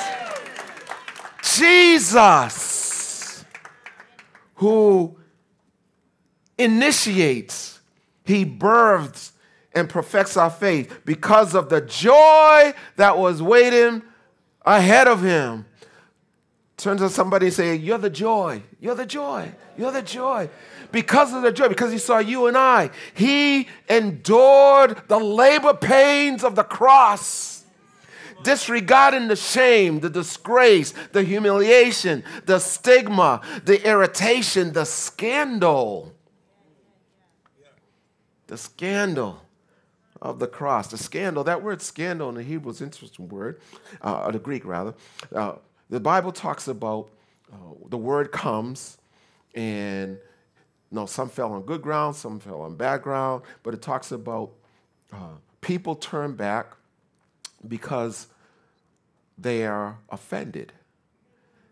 Jesus, 1.57 3.43
who 4.55 5.17
initiates, 6.57 7.79
he 8.25 8.43
births 8.43 9.33
and 9.73 9.89
perfects 9.89 10.37
our 10.37 10.49
faith 10.49 11.01
because 11.05 11.53
of 11.55 11.69
the 11.69 11.81
joy 11.81 12.73
that 12.95 13.17
was 13.17 13.41
waiting 13.41 14.01
ahead 14.65 15.07
of 15.07 15.23
him. 15.23 15.65
Turn 16.77 16.97
to 16.97 17.09
somebody 17.09 17.47
and 17.47 17.55
say, 17.55 17.75
You're 17.75 17.97
the 17.97 18.09
joy. 18.09 18.63
You're 18.79 18.95
the 18.95 19.05
joy. 19.05 19.51
You're 19.77 19.91
the 19.91 20.01
joy. 20.01 20.49
Because 20.91 21.33
of 21.33 21.41
the 21.41 21.51
joy, 21.51 21.67
because 21.67 21.91
he 21.91 21.97
saw 21.97 22.19
you 22.19 22.47
and 22.47 22.57
I, 22.57 22.89
he 23.13 23.67
endured 23.89 25.03
the 25.07 25.19
labor 25.19 25.73
pains 25.73 26.43
of 26.43 26.55
the 26.55 26.63
cross 26.63 27.52
disregarding 28.43 29.27
the 29.27 29.35
shame, 29.35 29.99
the 29.99 30.09
disgrace, 30.09 30.93
the 31.11 31.23
humiliation, 31.23 32.23
the 32.45 32.59
stigma, 32.59 33.41
the 33.65 33.85
irritation, 33.87 34.73
the 34.73 34.85
scandal 34.85 36.13
the 38.47 38.57
scandal 38.57 39.41
of 40.21 40.37
the 40.37 40.45
cross. 40.45 40.87
The 40.87 40.97
scandal, 40.97 41.43
that 41.45 41.63
word 41.63 41.81
scandal 41.81 42.29
in 42.29 42.35
the 42.35 42.43
Hebrew 42.43 42.71
is 42.71 42.81
an 42.81 42.87
interesting 42.87 43.27
word, 43.27 43.59
uh, 44.03 44.25
or 44.25 44.31
the 44.31 44.37
Greek 44.37 44.63
rather. 44.63 44.93
Uh, 45.33 45.53
the 45.89 45.99
Bible 45.99 46.31
talks 46.31 46.67
about 46.67 47.09
uh, 47.51 47.55
the 47.89 47.97
word 47.97 48.31
comes 48.31 48.99
and 49.55 50.19
know, 50.91 51.05
some 51.05 51.29
fell 51.29 51.53
on 51.53 51.63
good 51.63 51.81
ground, 51.81 52.15
some 52.15 52.39
fell 52.39 52.61
on 52.61 52.75
bad 52.75 53.01
ground, 53.01 53.41
but 53.63 53.73
it 53.73 53.81
talks 53.81 54.11
about 54.11 54.51
uh, 55.11 55.33
people 55.61 55.95
turn 55.95 56.33
back 56.33 56.67
because 57.67 58.27
they 59.43 59.65
are 59.65 59.97
offended. 60.09 60.73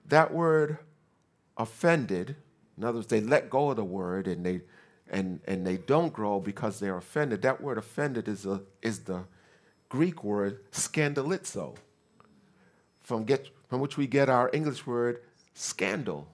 That 0.07 0.33
word 0.33 0.77
offended, 1.57 2.35
in 2.77 2.83
other 2.83 2.97
words, 2.97 3.07
they 3.07 3.21
let 3.21 3.49
go 3.49 3.69
of 3.69 3.77
the 3.77 3.83
word 3.83 4.27
and 4.27 4.45
they 4.45 4.61
and, 5.11 5.41
and 5.45 5.67
they 5.67 5.75
don't 5.75 6.13
grow 6.13 6.39
because 6.39 6.79
they're 6.79 6.97
offended. 6.97 7.41
That 7.41 7.61
word 7.61 7.77
offended 7.77 8.29
is, 8.29 8.45
a, 8.45 8.61
is 8.81 8.99
the 8.99 9.25
Greek 9.89 10.23
word 10.23 10.59
scandalizo, 10.71 11.75
from, 13.03 13.25
get, 13.25 13.49
from 13.67 13.81
which 13.81 13.97
we 13.97 14.07
get 14.07 14.29
our 14.29 14.49
English 14.53 14.87
word 14.87 15.21
scandal. 15.53 16.29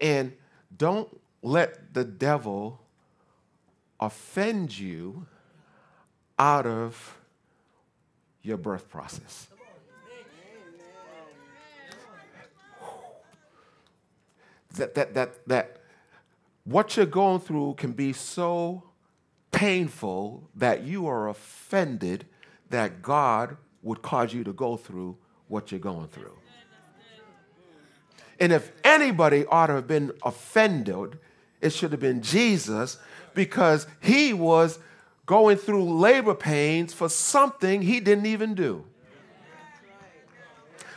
And 0.00 0.32
don't 0.76 1.08
let 1.42 1.92
the 1.92 2.04
devil 2.04 2.80
offend 3.98 4.78
you 4.78 5.26
out 6.38 6.66
of 6.66 7.18
your 8.42 8.58
birth 8.58 8.88
process. 8.88 9.48
That, 14.76 14.94
that, 14.94 15.14
that, 15.14 15.46
that 15.46 15.76
what 16.64 16.96
you're 16.96 17.06
going 17.06 17.40
through 17.40 17.74
can 17.74 17.92
be 17.92 18.12
so 18.12 18.82
painful 19.50 20.48
that 20.54 20.82
you 20.82 21.06
are 21.06 21.28
offended 21.28 22.26
that 22.70 23.02
God 23.02 23.56
would 23.82 24.02
cause 24.02 24.34
you 24.34 24.44
to 24.44 24.52
go 24.52 24.76
through 24.76 25.16
what 25.48 25.72
you're 25.72 25.80
going 25.80 26.08
through. 26.08 26.36
And 28.38 28.52
if 28.52 28.70
anybody 28.84 29.46
ought 29.46 29.66
to 29.66 29.74
have 29.74 29.88
been 29.88 30.12
offended, 30.22 31.18
it 31.60 31.70
should 31.70 31.90
have 31.92 32.00
been 32.00 32.22
Jesus 32.22 32.98
because 33.34 33.86
he 34.00 34.32
was 34.32 34.78
going 35.26 35.56
through 35.56 35.98
labor 35.98 36.34
pains 36.34 36.92
for 36.92 37.08
something 37.08 37.82
he 37.82 38.00
didn't 38.00 38.26
even 38.26 38.54
do. 38.54 38.84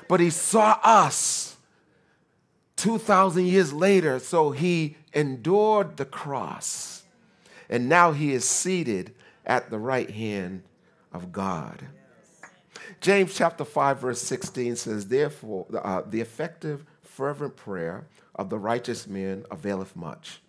But 0.07 0.19
he 0.19 0.29
saw 0.29 0.77
us 0.83 1.50
2,000 2.81 3.45
years 3.45 3.71
later, 3.71 4.17
so 4.17 4.49
he 4.49 4.97
endured 5.13 5.97
the 5.97 6.05
cross. 6.05 7.03
And 7.69 7.87
now 7.87 8.11
he 8.11 8.33
is 8.33 8.43
seated 8.43 9.13
at 9.45 9.69
the 9.69 9.77
right 9.77 10.09
hand 10.09 10.63
of 11.13 11.31
God. 11.31 11.85
James 12.99 13.35
chapter 13.35 13.63
5, 13.63 13.99
verse 13.99 14.21
16 14.23 14.75
says, 14.77 15.07
Therefore, 15.07 15.67
uh, 15.75 16.01
the 16.07 16.21
effective, 16.21 16.83
fervent 17.03 17.55
prayer 17.55 18.07
of 18.33 18.49
the 18.49 18.57
righteous 18.57 19.05
man 19.05 19.45
availeth 19.51 19.95
much. 19.95 20.41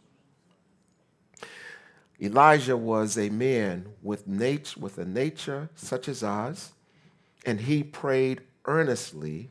Elijah 2.18 2.78
was 2.78 3.18
a 3.18 3.28
man 3.28 3.86
with, 4.00 4.26
nat- 4.26 4.74
with 4.78 4.96
a 4.96 5.04
nature 5.04 5.68
such 5.74 6.08
as 6.08 6.22
ours, 6.22 6.72
and 7.44 7.60
he 7.60 7.82
prayed 7.82 8.40
earnestly, 8.64 9.50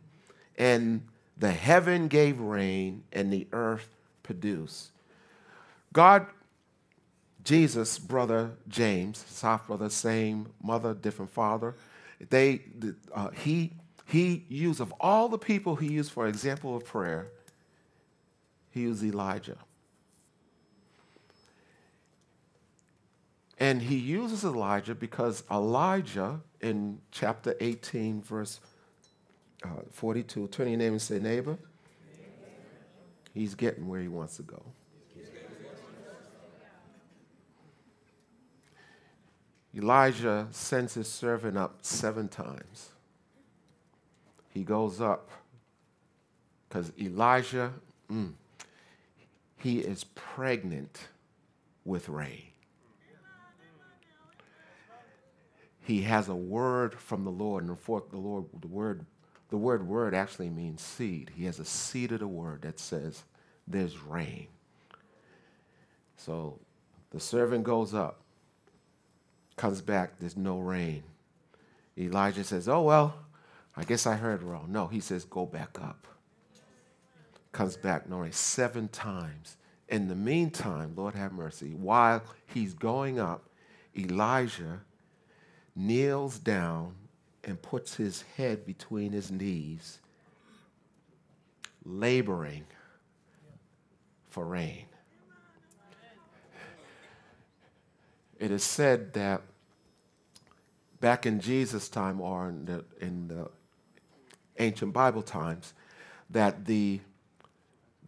and 0.57 1.03
the 1.41 1.51
heaven 1.51 2.07
gave 2.07 2.39
rain, 2.39 3.03
and 3.11 3.33
the 3.33 3.47
earth 3.51 3.89
produced. 4.21 4.91
God, 5.91 6.27
Jesus, 7.43 7.97
brother 7.97 8.51
James, 8.67 9.41
half 9.41 9.65
brother, 9.65 9.89
same 9.89 10.49
mother, 10.61 10.93
different 10.93 11.31
father, 11.31 11.75
they, 12.29 12.61
uh, 13.11 13.31
he, 13.31 13.73
he 14.05 14.45
used, 14.49 14.79
of 14.79 14.93
all 14.99 15.29
the 15.29 15.39
people 15.39 15.75
he 15.75 15.87
used 15.87 16.11
for 16.11 16.27
example 16.27 16.75
of 16.75 16.85
prayer, 16.85 17.29
he 18.69 18.81
used 18.81 19.03
Elijah. 19.03 19.57
And 23.57 23.81
he 23.81 23.95
uses 23.95 24.43
Elijah 24.43 24.93
because 24.93 25.43
Elijah, 25.49 26.41
in 26.61 26.99
chapter 27.09 27.55
18, 27.59 28.21
verse 28.21 28.59
uh, 29.63 29.69
42, 29.91 30.47
turn 30.47 30.67
your 30.69 30.77
name 30.77 30.93
and 30.93 31.01
say, 31.01 31.19
neighbor, 31.19 31.57
he's 33.33 33.55
getting 33.55 33.87
where 33.87 34.01
he 34.01 34.07
wants 34.07 34.37
to 34.37 34.43
go. 34.43 34.61
Elijah 39.75 40.47
sends 40.51 40.93
his 40.95 41.07
servant 41.07 41.57
up 41.57 41.77
seven 41.81 42.27
times. 42.27 42.89
He 44.49 44.63
goes 44.63 44.99
up 44.99 45.29
because 46.67 46.91
Elijah, 46.99 47.71
mm, 48.11 48.33
he 49.57 49.79
is 49.79 50.03
pregnant 50.03 51.07
with 51.85 52.09
rain. 52.09 52.43
He 55.83 56.01
has 56.03 56.29
a 56.29 56.35
word 56.35 56.93
from 56.93 57.23
the 57.23 57.31
Lord, 57.31 57.63
and 57.65 57.75
the 57.75 58.17
Lord, 58.17 58.45
the 58.59 58.67
word, 58.67 59.05
the 59.51 59.57
word 59.57 59.87
word 59.87 60.15
actually 60.15 60.49
means 60.49 60.81
seed. 60.81 61.31
He 61.35 61.45
has 61.45 61.59
a 61.59 61.65
seed 61.65 62.11
of 62.11 62.21
the 62.21 62.27
word 62.27 62.63
that 62.63 62.79
says, 62.79 63.23
There's 63.67 63.99
rain. 63.99 64.47
So 66.17 66.57
the 67.11 67.19
servant 67.19 67.63
goes 67.63 67.93
up 67.93 68.21
comes 69.61 69.81
back, 69.81 70.17
there's 70.19 70.35
no 70.35 70.57
rain. 70.57 71.03
Elijah 71.95 72.43
says, 72.43 72.67
Oh, 72.67 72.81
well, 72.81 73.13
I 73.77 73.83
guess 73.83 74.07
I 74.07 74.15
heard 74.15 74.41
wrong. 74.41 74.67
No, 74.69 74.87
he 74.87 74.99
says, 74.99 75.23
Go 75.23 75.45
back 75.45 75.77
up. 75.79 76.07
Comes 77.51 77.77
back, 77.77 78.09
no 78.09 78.17
rain, 78.17 78.31
seven 78.31 78.87
times. 78.87 79.57
In 79.87 80.07
the 80.07 80.15
meantime, 80.15 80.93
Lord 80.95 81.13
have 81.13 81.31
mercy, 81.31 81.75
while 81.75 82.23
he's 82.47 82.73
going 82.73 83.19
up, 83.19 83.43
Elijah 83.95 84.81
kneels 85.75 86.39
down 86.39 86.95
and 87.43 87.61
puts 87.61 87.95
his 87.95 88.23
head 88.37 88.65
between 88.65 89.11
his 89.11 89.31
knees, 89.31 89.99
laboring 91.83 92.65
for 94.29 94.45
rain. 94.45 94.85
It 98.39 98.49
is 98.51 98.63
said 98.63 99.13
that 99.13 99.41
back 100.99 101.25
in 101.25 101.39
Jesus' 101.39 101.89
time 101.89 102.21
or 102.21 102.49
in 102.49 102.65
the, 102.65 102.85
in 102.99 103.27
the 103.27 103.49
ancient 104.57 104.93
Bible 104.93 105.21
times 105.21 105.73
that 106.29 106.65
the, 106.65 107.01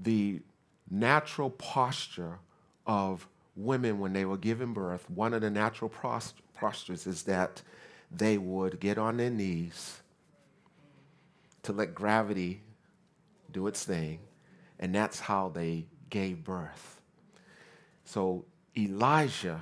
the 0.02 0.42
natural 0.90 1.50
posture 1.50 2.40
of 2.88 3.28
women 3.56 4.00
when 4.00 4.14
they 4.14 4.26
were 4.26 4.38
giving 4.38 4.74
birth, 4.74 5.10
one 5.10 5.34
of 5.34 5.42
the 5.42 5.50
natural 5.50 5.92
postures 6.56 7.06
is 7.06 7.24
that 7.24 7.62
they 8.14 8.38
would 8.38 8.80
get 8.80 8.98
on 8.98 9.18
their 9.18 9.30
knees 9.30 10.00
to 11.64 11.74
let 11.74 11.96
gravity 11.96 12.62
do 13.52 13.68
its 13.68 13.84
thing, 13.84 14.20
and 14.80 14.94
that's 14.94 15.20
how 15.20 15.50
they 15.50 15.86
gave 16.10 16.44
birth. 16.44 17.02
So 18.06 18.46
Elijah 18.78 19.62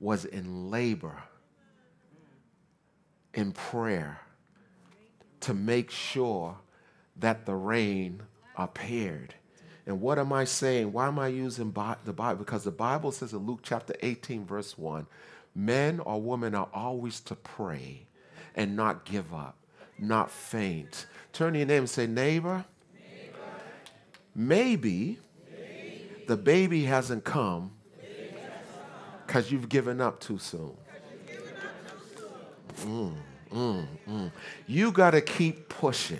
was 0.00 0.24
in 0.24 0.70
labor 0.70 1.22
in 3.32 3.52
prayer 3.52 4.20
to 5.40 5.52
make 5.54 5.90
sure 5.90 6.56
that 7.16 7.46
the 7.46 7.54
rain 7.54 8.22
appeared. 8.56 9.34
And 9.86 10.00
what 10.00 10.18
am 10.18 10.32
I 10.32 10.44
saying? 10.44 10.92
Why 10.92 11.08
am 11.08 11.18
I 11.18 11.28
using 11.28 11.72
the 12.04 12.12
Bible? 12.12 12.38
Because 12.38 12.64
the 12.64 12.70
Bible 12.70 13.12
says 13.12 13.32
in 13.32 13.40
Luke 13.40 13.60
chapter 13.62 13.94
18, 14.00 14.46
verse 14.46 14.78
1 14.78 15.06
men 15.54 16.00
or 16.00 16.20
women 16.20 16.54
are 16.54 16.68
always 16.72 17.20
to 17.20 17.34
pray 17.34 18.06
and 18.54 18.76
not 18.76 19.04
give 19.04 19.32
up, 19.32 19.56
not 19.98 20.30
faint. 20.30 21.06
Turn 21.32 21.52
to 21.52 21.58
your 21.58 21.68
name 21.68 21.78
and 21.78 21.90
say, 21.90 22.06
Neighbor. 22.06 22.64
Maybe, 24.36 25.18
maybe, 25.48 26.06
the 26.26 26.36
baby 26.36 26.84
hasn't 26.84 27.22
come 27.22 27.70
because 29.26 29.52
you've 29.52 29.68
given 29.68 30.00
up 30.00 30.18
too 30.18 30.38
soon. 30.38 30.76
Mm, 32.78 33.14
mm, 33.52 33.86
mm. 34.08 34.32
You 34.66 34.90
got 34.90 35.12
to 35.12 35.20
keep 35.20 35.68
pushing. 35.68 36.18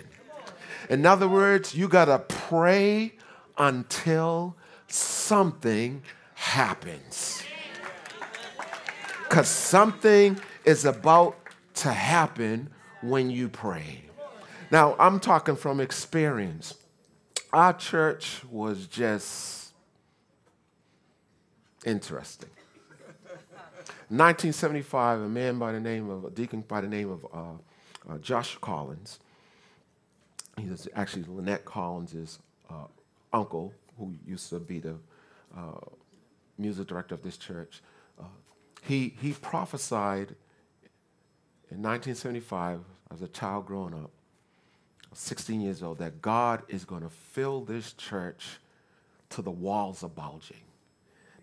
In 0.89 1.05
other 1.05 1.27
words, 1.27 1.75
you 1.75 1.87
got 1.87 2.05
to 2.05 2.19
pray 2.19 3.13
until 3.57 4.55
something 4.87 6.01
happens. 6.35 7.34
Because 9.35 9.49
something 9.49 10.39
is 10.63 10.85
about 10.85 11.35
to 11.73 11.91
happen 11.91 12.69
when 13.01 13.29
you 13.29 13.49
pray. 13.49 14.01
Now, 14.71 14.95
I'm 14.97 15.19
talking 15.19 15.57
from 15.57 15.81
experience. 15.81 16.75
Our 17.51 17.73
church 17.73 18.45
was 18.49 18.87
just 18.87 19.73
interesting. 21.83 22.49
1975, 24.07 25.19
a 25.19 25.27
man 25.27 25.59
by 25.59 25.73
the 25.73 25.81
name 25.81 26.09
of, 26.09 26.23
a 26.23 26.29
deacon 26.29 26.61
by 26.61 26.79
the 26.79 26.87
name 26.87 27.11
of 27.11 27.25
uh, 27.33 28.13
uh, 28.13 28.17
Josh 28.19 28.57
Collins, 28.61 29.19
he 30.57 30.69
was 30.69 30.87
actually 30.95 31.25
Lynette 31.27 31.65
Collins' 31.65 32.39
uh, 32.69 32.85
uncle, 33.33 33.73
who 33.97 34.13
used 34.25 34.47
to 34.51 34.61
be 34.61 34.79
the 34.79 34.95
uh, 35.57 35.71
music 36.57 36.87
director 36.87 37.15
of 37.15 37.21
this 37.21 37.35
church. 37.35 37.81
He, 38.87 39.15
he 39.19 39.33
prophesied 39.33 40.35
in 41.71 41.81
1975, 41.81 42.81
as 43.11 43.21
a 43.21 43.27
child 43.27 43.65
growing 43.65 43.93
up, 43.93 44.11
16 45.13 45.59
years 45.59 45.81
old, 45.81 45.97
that 45.97 46.21
God 46.21 46.61
is 46.67 46.85
going 46.85 47.01
to 47.01 47.09
fill 47.09 47.61
this 47.61 47.93
church 47.93 48.59
to 49.31 49.41
the 49.41 49.51
walls 49.51 50.03
are 50.03 50.09
bulging. 50.09 50.61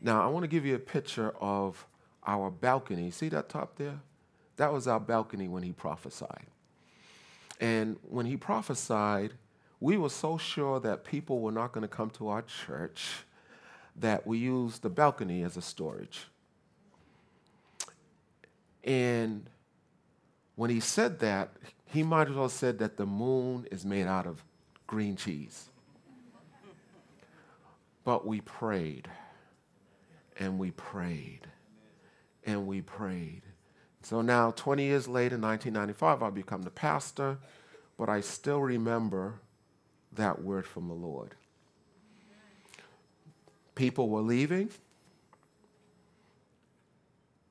Now, 0.01 0.23
I 0.23 0.29
want 0.29 0.45
to 0.45 0.49
give 0.49 0.65
you 0.65 0.77
a 0.77 0.81
picture 0.81 1.35
of 1.41 1.87
our 2.27 2.51
balcony. 2.51 3.11
See 3.11 3.29
that 3.31 3.49
top 3.49 3.77
there? 3.77 4.01
That 4.57 4.73
was 4.73 4.87
our 4.87 5.01
balcony 5.01 5.49
when 5.49 5.65
he 5.65 5.73
prophesied. 5.73 6.47
And 7.61 7.97
when 8.03 8.27
he 8.27 8.37
prophesied, 8.37 9.33
we 9.81 9.97
were 9.97 10.11
so 10.11 10.39
sure 10.39 10.79
that 10.81 11.05
people 11.05 11.41
were 11.41 11.53
not 11.53 11.73
going 11.73 11.83
to 11.83 11.89
come 11.89 12.11
to 12.11 12.29
our 12.29 12.43
church 12.43 13.25
that 13.97 14.27
we 14.27 14.39
used 14.39 14.83
the 14.83 14.91
balcony 14.91 15.43
as 15.43 15.57
a 15.57 15.63
storage. 15.63 16.27
And 18.85 19.49
when 20.57 20.71
he 20.71 20.81
said 20.81 21.21
that, 21.21 21.51
he 21.87 22.03
might 22.03 22.29
as 22.29 22.35
well 22.35 22.45
have 22.45 22.53
said 22.53 22.79
that 22.79 22.97
the 22.97 23.07
moon 23.07 23.67
is 23.71 23.85
made 23.85 24.07
out 24.07 24.27
of 24.27 24.43
green 24.87 25.17
cheese. 25.17 25.69
But 28.05 28.27
we 28.27 28.41
prayed 28.41 29.09
and 30.39 30.59
we 30.59 30.71
prayed 30.73 31.47
and 32.45 32.67
we 32.67 32.81
prayed. 32.81 33.43
So 34.03 34.21
now, 34.21 34.51
20 34.51 34.83
years 34.83 35.07
later, 35.07 35.39
1995, 35.39 36.23
I 36.23 36.31
become 36.31 36.63
the 36.63 36.71
pastor, 36.71 37.39
but 37.97 38.09
I 38.09 38.21
still 38.21 38.61
remember 38.61 39.35
that 40.13 40.43
word 40.43 40.67
from 40.67 40.89
the 40.89 40.95
Lord. 40.95 41.37
People 43.75 44.09
were 44.09 44.21
leaving 44.21 44.71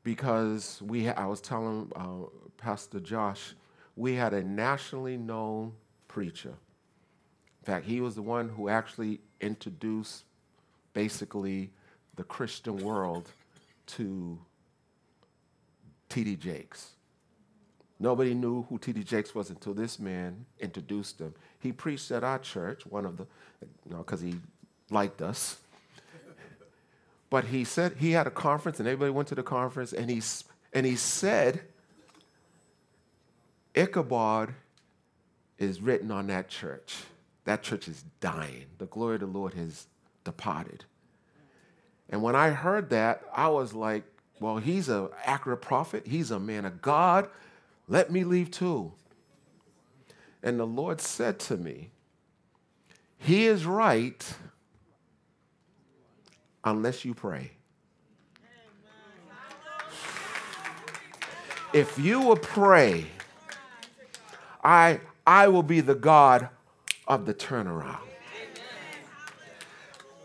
because 0.03 0.81
we, 0.81 1.09
I 1.09 1.25
was 1.25 1.41
telling 1.41 1.91
uh, 1.95 2.27
Pastor 2.57 2.99
Josh, 2.99 3.53
we 3.95 4.15
had 4.15 4.33
a 4.33 4.43
nationally 4.43 5.17
known 5.17 5.73
preacher. 6.07 6.49
In 6.49 7.65
fact, 7.65 7.85
he 7.85 8.01
was 8.01 8.15
the 8.15 8.21
one 8.21 8.49
who 8.49 8.69
actually 8.69 9.19
introduced 9.39 10.23
basically 10.93 11.71
the 12.15 12.23
Christian 12.23 12.77
world 12.77 13.29
to 13.87 14.39
T.D. 16.09 16.35
Jakes. 16.37 16.91
Nobody 17.99 18.33
knew 18.33 18.63
who 18.63 18.79
T.D. 18.79 19.03
Jakes 19.03 19.35
was 19.35 19.51
until 19.51 19.73
this 19.73 19.99
man 19.99 20.45
introduced 20.59 21.19
him. 21.19 21.35
He 21.59 21.71
preached 21.71 22.09
at 22.09 22.23
our 22.23 22.39
church, 22.39 22.85
one 22.85 23.05
of 23.05 23.17
the, 23.17 23.27
you 23.85 23.91
know, 23.91 23.99
because 23.99 24.21
he 24.21 24.35
liked 24.89 25.21
us. 25.21 25.57
But 27.31 27.45
he 27.45 27.63
said 27.63 27.95
he 27.97 28.11
had 28.11 28.27
a 28.27 28.31
conference, 28.31 28.79
and 28.79 28.87
everybody 28.87 29.09
went 29.09 29.29
to 29.29 29.35
the 29.35 29.41
conference, 29.41 29.93
and 29.93 30.11
he, 30.11 30.21
and 30.73 30.85
he 30.85 30.97
said, 30.97 31.61
Ichabod 33.73 34.53
is 35.57 35.81
written 35.81 36.11
on 36.11 36.27
that 36.27 36.49
church. 36.49 36.97
That 37.45 37.63
church 37.63 37.87
is 37.87 38.03
dying. 38.19 38.65
The 38.79 38.85
glory 38.85 39.15
of 39.15 39.21
the 39.21 39.27
Lord 39.27 39.53
has 39.53 39.87
departed. 40.25 40.83
And 42.09 42.21
when 42.21 42.35
I 42.35 42.49
heard 42.49 42.89
that, 42.89 43.23
I 43.33 43.47
was 43.47 43.73
like, 43.73 44.03
well, 44.41 44.57
he's 44.57 44.89
an 44.89 45.07
accurate 45.23 45.61
prophet. 45.61 46.07
He's 46.07 46.31
a 46.31 46.39
man 46.39 46.65
of 46.65 46.81
God. 46.81 47.29
Let 47.87 48.11
me 48.11 48.25
leave 48.25 48.51
too. 48.51 48.91
And 50.43 50.59
the 50.59 50.67
Lord 50.67 50.99
said 50.99 51.39
to 51.41 51.55
me, 51.55 51.91
He 53.17 53.45
is 53.45 53.65
right 53.65 54.33
unless 56.63 57.05
you 57.05 57.13
pray. 57.13 57.51
If 61.73 61.97
you 61.97 62.19
will 62.19 62.37
pray, 62.37 63.05
I, 64.63 64.99
I 65.25 65.47
will 65.47 65.63
be 65.63 65.79
the 65.79 65.95
God 65.95 66.49
of 67.07 67.25
the 67.25 67.33
turnaround. 67.33 68.10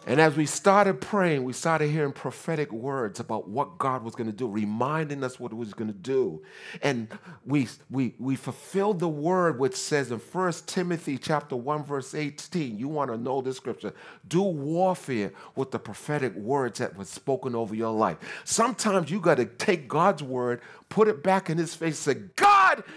And 0.08 0.20
as 0.20 0.36
we 0.36 0.46
started 0.46 1.00
praying, 1.00 1.42
we 1.42 1.52
started 1.52 1.90
hearing 1.90 2.12
prophetic 2.12 2.72
words 2.72 3.18
about 3.18 3.48
what 3.48 3.76
God 3.76 4.04
was 4.04 4.14
going 4.14 4.30
to 4.30 4.36
do, 4.36 4.46
reminding 4.46 5.24
us 5.24 5.40
what 5.40 5.50
He 5.50 5.58
was 5.58 5.74
going 5.74 5.92
to 5.92 5.98
do. 5.98 6.42
And 6.80 7.08
we, 7.44 7.66
we, 7.90 8.14
we 8.20 8.36
fulfilled 8.36 9.00
the 9.00 9.08
word 9.08 9.58
which 9.58 9.74
says 9.74 10.12
in 10.12 10.18
1 10.18 10.52
Timothy 10.66 11.18
chapter 11.18 11.56
1, 11.56 11.84
verse 11.84 12.14
18, 12.14 12.78
you 12.78 12.86
want 12.86 13.10
to 13.10 13.16
know 13.16 13.40
this 13.40 13.56
scripture, 13.56 13.92
do 14.28 14.42
warfare 14.42 15.32
with 15.56 15.72
the 15.72 15.78
prophetic 15.80 16.36
words 16.36 16.78
that 16.78 16.96
was 16.96 17.08
spoken 17.08 17.56
over 17.56 17.74
your 17.74 17.92
life. 17.92 18.18
Sometimes 18.44 19.10
you 19.10 19.20
got 19.20 19.38
to 19.38 19.44
take 19.46 19.88
God's 19.88 20.22
word, 20.22 20.60
put 20.88 21.08
it 21.08 21.24
back 21.24 21.50
in 21.50 21.58
his 21.58 21.74
face, 21.74 21.98
say, 21.98 22.14
God, 22.36 22.55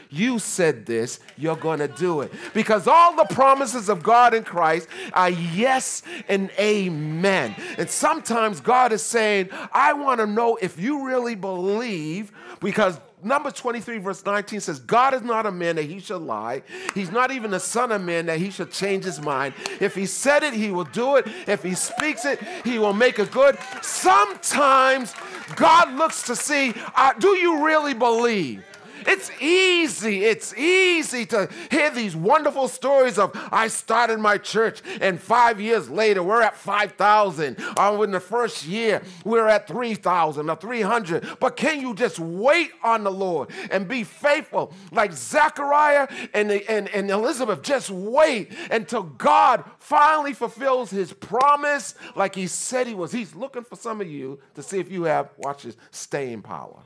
you 0.09 0.39
said 0.39 0.85
this, 0.85 1.19
you're 1.37 1.55
going 1.55 1.79
to 1.79 1.87
do 1.87 2.21
it. 2.21 2.31
Because 2.53 2.87
all 2.87 3.15
the 3.15 3.33
promises 3.33 3.89
of 3.89 4.03
God 4.03 4.33
in 4.33 4.43
Christ 4.43 4.87
are 5.13 5.29
yes 5.29 6.03
and 6.27 6.49
amen. 6.59 7.55
And 7.77 7.89
sometimes 7.89 8.59
God 8.61 8.91
is 8.91 9.01
saying, 9.01 9.49
I 9.71 9.93
want 9.93 10.19
to 10.19 10.27
know 10.27 10.57
if 10.61 10.79
you 10.79 11.05
really 11.05 11.35
believe, 11.35 12.31
because 12.59 12.99
number 13.23 13.51
23, 13.51 13.97
verse 13.99 14.25
19 14.25 14.59
says, 14.61 14.79
God 14.79 15.13
is 15.13 15.21
not 15.21 15.45
a 15.45 15.51
man 15.51 15.75
that 15.75 15.83
he 15.83 15.99
should 15.99 16.21
lie. 16.21 16.63
He's 16.93 17.11
not 17.11 17.31
even 17.31 17.53
a 17.53 17.59
son 17.59 17.91
of 17.91 18.01
man 18.01 18.27
that 18.27 18.39
he 18.39 18.49
should 18.49 18.71
change 18.71 19.03
his 19.03 19.21
mind. 19.21 19.53
If 19.79 19.95
he 19.95 20.05
said 20.05 20.43
it, 20.43 20.53
he 20.53 20.71
will 20.71 20.85
do 20.85 21.15
it. 21.17 21.27
If 21.47 21.63
he 21.63 21.75
speaks 21.75 22.25
it, 22.25 22.39
he 22.63 22.79
will 22.79 22.93
make 22.93 23.19
it 23.19 23.31
good. 23.31 23.57
Sometimes 23.81 25.13
God 25.55 25.93
looks 25.95 26.23
to 26.23 26.35
see, 26.35 26.73
uh, 26.95 27.13
do 27.13 27.29
you 27.29 27.65
really 27.65 27.93
believe? 27.93 28.63
It's 29.07 29.31
easy, 29.41 30.25
it's 30.25 30.55
easy 30.55 31.25
to 31.27 31.49
hear 31.71 31.89
these 31.89 32.15
wonderful 32.15 32.67
stories 32.67 33.17
of 33.17 33.31
I 33.51 33.67
started 33.67 34.19
my 34.19 34.37
church 34.37 34.81
and 35.01 35.19
five 35.19 35.59
years 35.59 35.89
later 35.89 36.23
we're 36.23 36.41
at 36.41 36.55
5,000. 36.55 37.59
Or 37.77 37.83
uh, 37.83 38.01
in 38.01 38.11
the 38.11 38.19
first 38.19 38.65
year 38.65 39.01
we're 39.23 39.47
at 39.47 39.67
3,000 39.67 40.49
or 40.49 40.55
300. 40.55 41.37
But 41.39 41.55
can 41.55 41.81
you 41.81 41.93
just 41.93 42.19
wait 42.19 42.71
on 42.83 43.03
the 43.03 43.11
Lord 43.11 43.49
and 43.71 43.87
be 43.87 44.03
faithful? 44.03 44.73
Like 44.91 45.13
Zechariah 45.13 46.07
and, 46.33 46.51
and, 46.51 46.87
and 46.89 47.09
Elizabeth, 47.09 47.61
just 47.61 47.89
wait 47.89 48.51
until 48.71 49.03
God 49.03 49.63
finally 49.79 50.33
fulfills 50.33 50.89
his 50.89 51.13
promise 51.13 51.95
like 52.15 52.35
he 52.35 52.47
said 52.47 52.87
he 52.87 52.95
was. 52.95 53.11
He's 53.11 53.35
looking 53.35 53.63
for 53.63 53.75
some 53.75 54.01
of 54.01 54.09
you 54.09 54.39
to 54.55 54.63
see 54.63 54.79
if 54.79 54.91
you 54.91 55.03
have, 55.03 55.29
watch 55.37 55.63
this, 55.63 55.77
staying 55.91 56.41
power. 56.41 56.79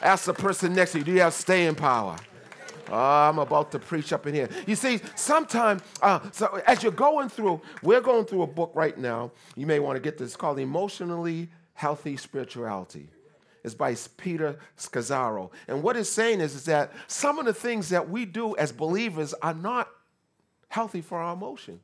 Ask 0.00 0.26
the 0.26 0.34
person 0.34 0.74
next 0.74 0.92
to 0.92 0.98
you, 0.98 1.04
do 1.04 1.12
you 1.12 1.20
have 1.20 1.34
staying 1.34 1.74
power? 1.74 2.16
Oh, 2.90 2.96
I'm 2.96 3.38
about 3.38 3.70
to 3.72 3.78
preach 3.78 4.12
up 4.12 4.26
in 4.26 4.34
here. 4.34 4.48
You 4.66 4.74
see, 4.74 5.00
sometimes, 5.14 5.82
uh, 6.00 6.20
so 6.32 6.60
as 6.66 6.82
you're 6.82 6.92
going 6.92 7.28
through, 7.28 7.60
we're 7.82 8.00
going 8.00 8.24
through 8.24 8.42
a 8.42 8.46
book 8.46 8.70
right 8.74 8.96
now. 8.96 9.30
You 9.56 9.66
may 9.66 9.78
want 9.78 9.96
to 9.96 10.00
get 10.00 10.16
this. 10.16 10.28
It's 10.28 10.36
called 10.36 10.58
Emotionally 10.58 11.50
Healthy 11.74 12.16
Spirituality. 12.16 13.08
It's 13.62 13.74
by 13.74 13.94
Peter 14.16 14.58
Scazzero. 14.78 15.50
And 15.66 15.82
what 15.82 15.96
it's 15.96 16.08
saying 16.08 16.40
is, 16.40 16.54
is 16.54 16.64
that 16.66 16.92
some 17.06 17.38
of 17.38 17.44
the 17.44 17.52
things 17.52 17.90
that 17.90 18.08
we 18.08 18.24
do 18.24 18.56
as 18.56 18.72
believers 18.72 19.34
are 19.42 19.52
not 19.52 19.90
healthy 20.68 21.02
for 21.02 21.18
our 21.18 21.34
emotions. 21.34 21.80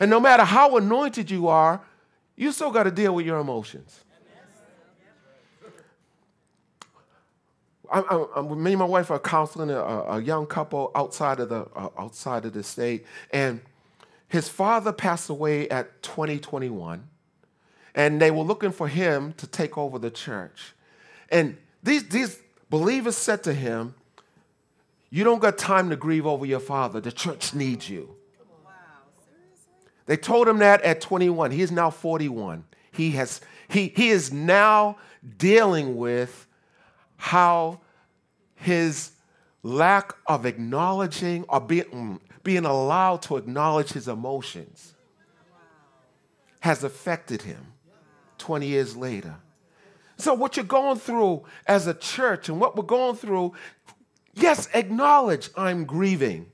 And 0.00 0.10
no 0.10 0.20
matter 0.20 0.44
how 0.44 0.76
anointed 0.76 1.30
you 1.30 1.48
are, 1.48 1.82
you 2.38 2.52
still 2.52 2.70
got 2.70 2.84
to 2.84 2.92
deal 2.92 3.14
with 3.14 3.26
your 3.26 3.40
emotions. 3.40 4.04
I, 7.90 8.00
I, 8.36 8.42
me 8.42 8.72
and 8.72 8.78
my 8.78 8.84
wife 8.84 9.10
are 9.10 9.18
counseling 9.18 9.70
a, 9.70 9.80
a 9.80 10.22
young 10.22 10.46
couple 10.46 10.90
outside 10.94 11.40
of 11.40 11.48
the 11.48 11.66
uh, 11.74 11.88
outside 11.98 12.44
of 12.44 12.52
the 12.52 12.62
state, 12.62 13.06
and 13.32 13.60
his 14.28 14.48
father 14.48 14.92
passed 14.92 15.30
away 15.30 15.68
at 15.70 16.02
2021, 16.02 17.08
and 17.94 18.20
they 18.20 18.30
were 18.30 18.42
looking 18.42 18.72
for 18.72 18.88
him 18.88 19.32
to 19.38 19.46
take 19.46 19.78
over 19.78 19.98
the 19.98 20.10
church. 20.10 20.74
And 21.30 21.56
these 21.82 22.08
these 22.10 22.40
believers 22.68 23.16
said 23.16 23.42
to 23.44 23.54
him, 23.54 23.94
"You 25.08 25.24
don't 25.24 25.40
got 25.40 25.56
time 25.56 25.88
to 25.88 25.96
grieve 25.96 26.26
over 26.26 26.44
your 26.44 26.60
father. 26.60 27.00
The 27.00 27.12
church 27.12 27.54
needs 27.54 27.88
you." 27.88 28.17
They 30.08 30.16
told 30.16 30.48
him 30.48 30.58
that 30.58 30.80
at 30.82 31.02
21. 31.02 31.50
He 31.50 31.60
is 31.60 31.70
now 31.70 31.90
41. 31.90 32.64
He, 32.90 33.10
has, 33.12 33.42
he, 33.68 33.92
he 33.94 34.08
is 34.08 34.32
now 34.32 34.96
dealing 35.36 35.98
with 35.98 36.46
how 37.18 37.80
his 38.54 39.12
lack 39.62 40.14
of 40.26 40.46
acknowledging 40.46 41.44
or 41.50 41.60
being, 41.60 41.84
mm, 41.84 42.20
being 42.42 42.64
allowed 42.64 43.20
to 43.22 43.36
acknowledge 43.36 43.92
his 43.92 44.08
emotions 44.08 44.94
has 46.60 46.84
affected 46.84 47.42
him 47.42 47.74
20 48.38 48.66
years 48.66 48.96
later. 48.96 49.36
So, 50.16 50.32
what 50.32 50.56
you're 50.56 50.64
going 50.64 50.98
through 50.98 51.44
as 51.66 51.86
a 51.86 51.94
church 51.94 52.48
and 52.48 52.58
what 52.58 52.76
we're 52.76 52.82
going 52.82 53.14
through, 53.14 53.52
yes, 54.32 54.68
acknowledge 54.72 55.50
I'm 55.54 55.84
grieving. 55.84 56.50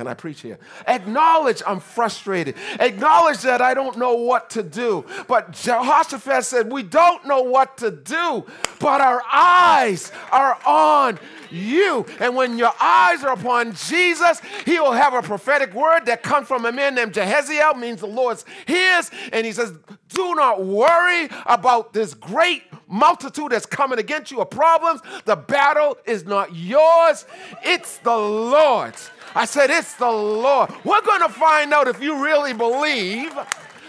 Can 0.00 0.08
I 0.08 0.14
preach 0.14 0.40
here? 0.40 0.58
Acknowledge 0.86 1.62
I'm 1.66 1.78
frustrated. 1.78 2.54
Acknowledge 2.78 3.42
that 3.42 3.60
I 3.60 3.74
don't 3.74 3.98
know 3.98 4.14
what 4.14 4.48
to 4.48 4.62
do. 4.62 5.04
But 5.28 5.52
Jehoshaphat 5.52 6.42
said, 6.46 6.72
We 6.72 6.82
don't 6.82 7.26
know 7.26 7.42
what 7.42 7.76
to 7.76 7.90
do, 7.90 8.46
but 8.78 9.02
our 9.02 9.22
eyes 9.30 10.10
are 10.32 10.58
on 10.64 11.18
you. 11.52 12.06
And 12.18 12.36
when 12.36 12.58
your 12.58 12.72
eyes 12.80 13.22
are 13.24 13.32
upon 13.32 13.74
Jesus, 13.74 14.40
he 14.64 14.78
will 14.80 14.92
have 14.92 15.14
a 15.14 15.22
prophetic 15.22 15.74
word 15.74 16.06
that 16.06 16.22
comes 16.22 16.48
from 16.48 16.64
a 16.64 16.72
man 16.72 16.94
named 16.94 17.14
Jehaziel, 17.14 17.78
means 17.78 18.00
the 18.00 18.06
Lord's 18.06 18.44
his. 18.66 19.10
And 19.32 19.46
he 19.46 19.52
says, 19.52 19.72
Do 20.08 20.34
not 20.34 20.64
worry 20.64 21.28
about 21.46 21.92
this 21.92 22.14
great 22.14 22.64
multitude 22.88 23.52
that's 23.52 23.66
coming 23.66 23.98
against 23.98 24.30
you 24.30 24.40
of 24.40 24.50
problems. 24.50 25.00
The 25.24 25.36
battle 25.36 25.96
is 26.04 26.24
not 26.24 26.54
yours, 26.54 27.26
it's 27.62 27.98
the 27.98 28.16
Lord's. 28.16 29.10
I 29.34 29.44
said, 29.44 29.70
It's 29.70 29.94
the 29.94 30.10
Lord. 30.10 30.70
We're 30.84 31.02
going 31.02 31.22
to 31.22 31.28
find 31.28 31.72
out 31.72 31.88
if 31.88 32.02
you 32.02 32.24
really 32.24 32.52
believe 32.52 33.32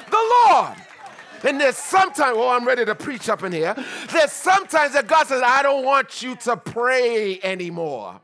the 0.10 0.43
Lord. 0.45 0.76
And 1.44 1.60
there's 1.60 1.78
sometimes, 1.78 2.38
oh, 2.38 2.50
I'm 2.50 2.66
ready 2.66 2.86
to 2.86 2.96
preach 2.96 3.30
up 3.30 3.44
in 3.44 3.52
here. 3.52 3.76
There's 4.12 4.32
sometimes 4.32 4.94
that 4.94 5.08
God 5.08 5.28
says, 5.28 5.42
I 5.44 5.64
don't 5.64 5.84
want 5.86 6.22
you 6.22 6.36
to 6.38 6.58
pray 6.58 7.40
anymore. 7.42 8.22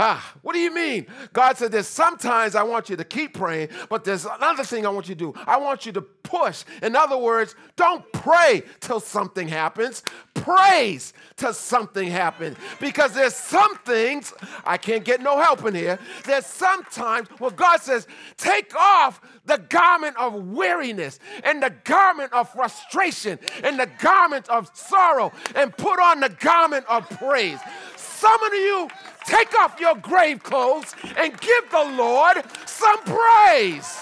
Ah, 0.00 0.32
what 0.42 0.52
do 0.52 0.60
you 0.60 0.72
mean? 0.72 1.08
God 1.32 1.58
said, 1.58 1.72
There's 1.72 1.88
sometimes 1.88 2.54
I 2.54 2.62
want 2.62 2.88
you 2.88 2.94
to 2.94 3.02
keep 3.02 3.34
praying, 3.34 3.70
but 3.88 4.04
there's 4.04 4.24
another 4.26 4.62
thing 4.62 4.86
I 4.86 4.90
want 4.90 5.08
you 5.08 5.16
to 5.16 5.32
do. 5.32 5.34
I 5.44 5.56
want 5.56 5.86
you 5.86 5.92
to 5.92 6.00
push. 6.00 6.62
In 6.82 6.94
other 6.94 7.18
words, 7.18 7.56
don't 7.74 8.04
pray 8.12 8.62
till 8.78 9.00
something 9.00 9.48
happens. 9.48 10.04
Praise 10.34 11.14
till 11.36 11.52
something 11.52 12.08
happens. 12.08 12.56
Because 12.78 13.12
there's 13.12 13.34
some 13.34 13.76
things, 13.78 14.32
I 14.64 14.76
can't 14.76 15.04
get 15.04 15.20
no 15.20 15.40
help 15.40 15.64
in 15.64 15.74
here. 15.74 15.98
There's 16.24 16.46
sometimes 16.46 17.28
where 17.40 17.50
God 17.50 17.80
says, 17.80 18.06
Take 18.36 18.76
off 18.76 19.20
the 19.46 19.58
garment 19.58 20.16
of 20.16 20.34
weariness 20.34 21.18
and 21.42 21.60
the 21.60 21.74
garment 21.82 22.32
of 22.32 22.52
frustration 22.52 23.40
and 23.64 23.80
the 23.80 23.90
garment 23.98 24.48
of 24.48 24.70
sorrow 24.74 25.32
and 25.56 25.76
put 25.76 25.98
on 25.98 26.20
the 26.20 26.28
garment 26.28 26.84
of 26.88 27.08
praise. 27.18 27.58
Some 27.96 28.42
of 28.42 28.52
you 28.52 28.88
take 29.28 29.58
off 29.60 29.78
your 29.78 29.94
grave 29.96 30.42
clothes 30.42 30.94
and 31.16 31.38
give 31.38 31.70
the 31.70 31.84
Lord 31.96 32.42
some 32.66 32.98
praise. 33.04 33.98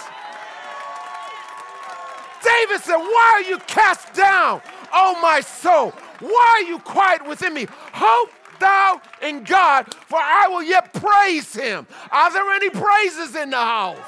David 2.42 2.80
said, 2.80 2.96
Why 2.96 3.32
are 3.36 3.42
you 3.42 3.58
cast 3.66 4.14
down, 4.14 4.62
O 4.92 5.18
my 5.20 5.40
soul? 5.40 5.90
Why 6.20 6.62
are 6.62 6.68
you 6.68 6.78
quiet 6.78 7.26
within 7.26 7.52
me? 7.54 7.66
Hope 7.92 8.30
thou 8.60 9.00
in 9.20 9.42
God, 9.42 9.92
for 10.06 10.18
I 10.18 10.46
will 10.48 10.62
yet 10.62 10.94
praise 10.94 11.54
him. 11.54 11.86
Are 12.10 12.32
there 12.32 12.48
any 12.52 12.70
praises 12.70 13.34
in 13.34 13.50
the 13.50 13.56
house? 13.56 13.98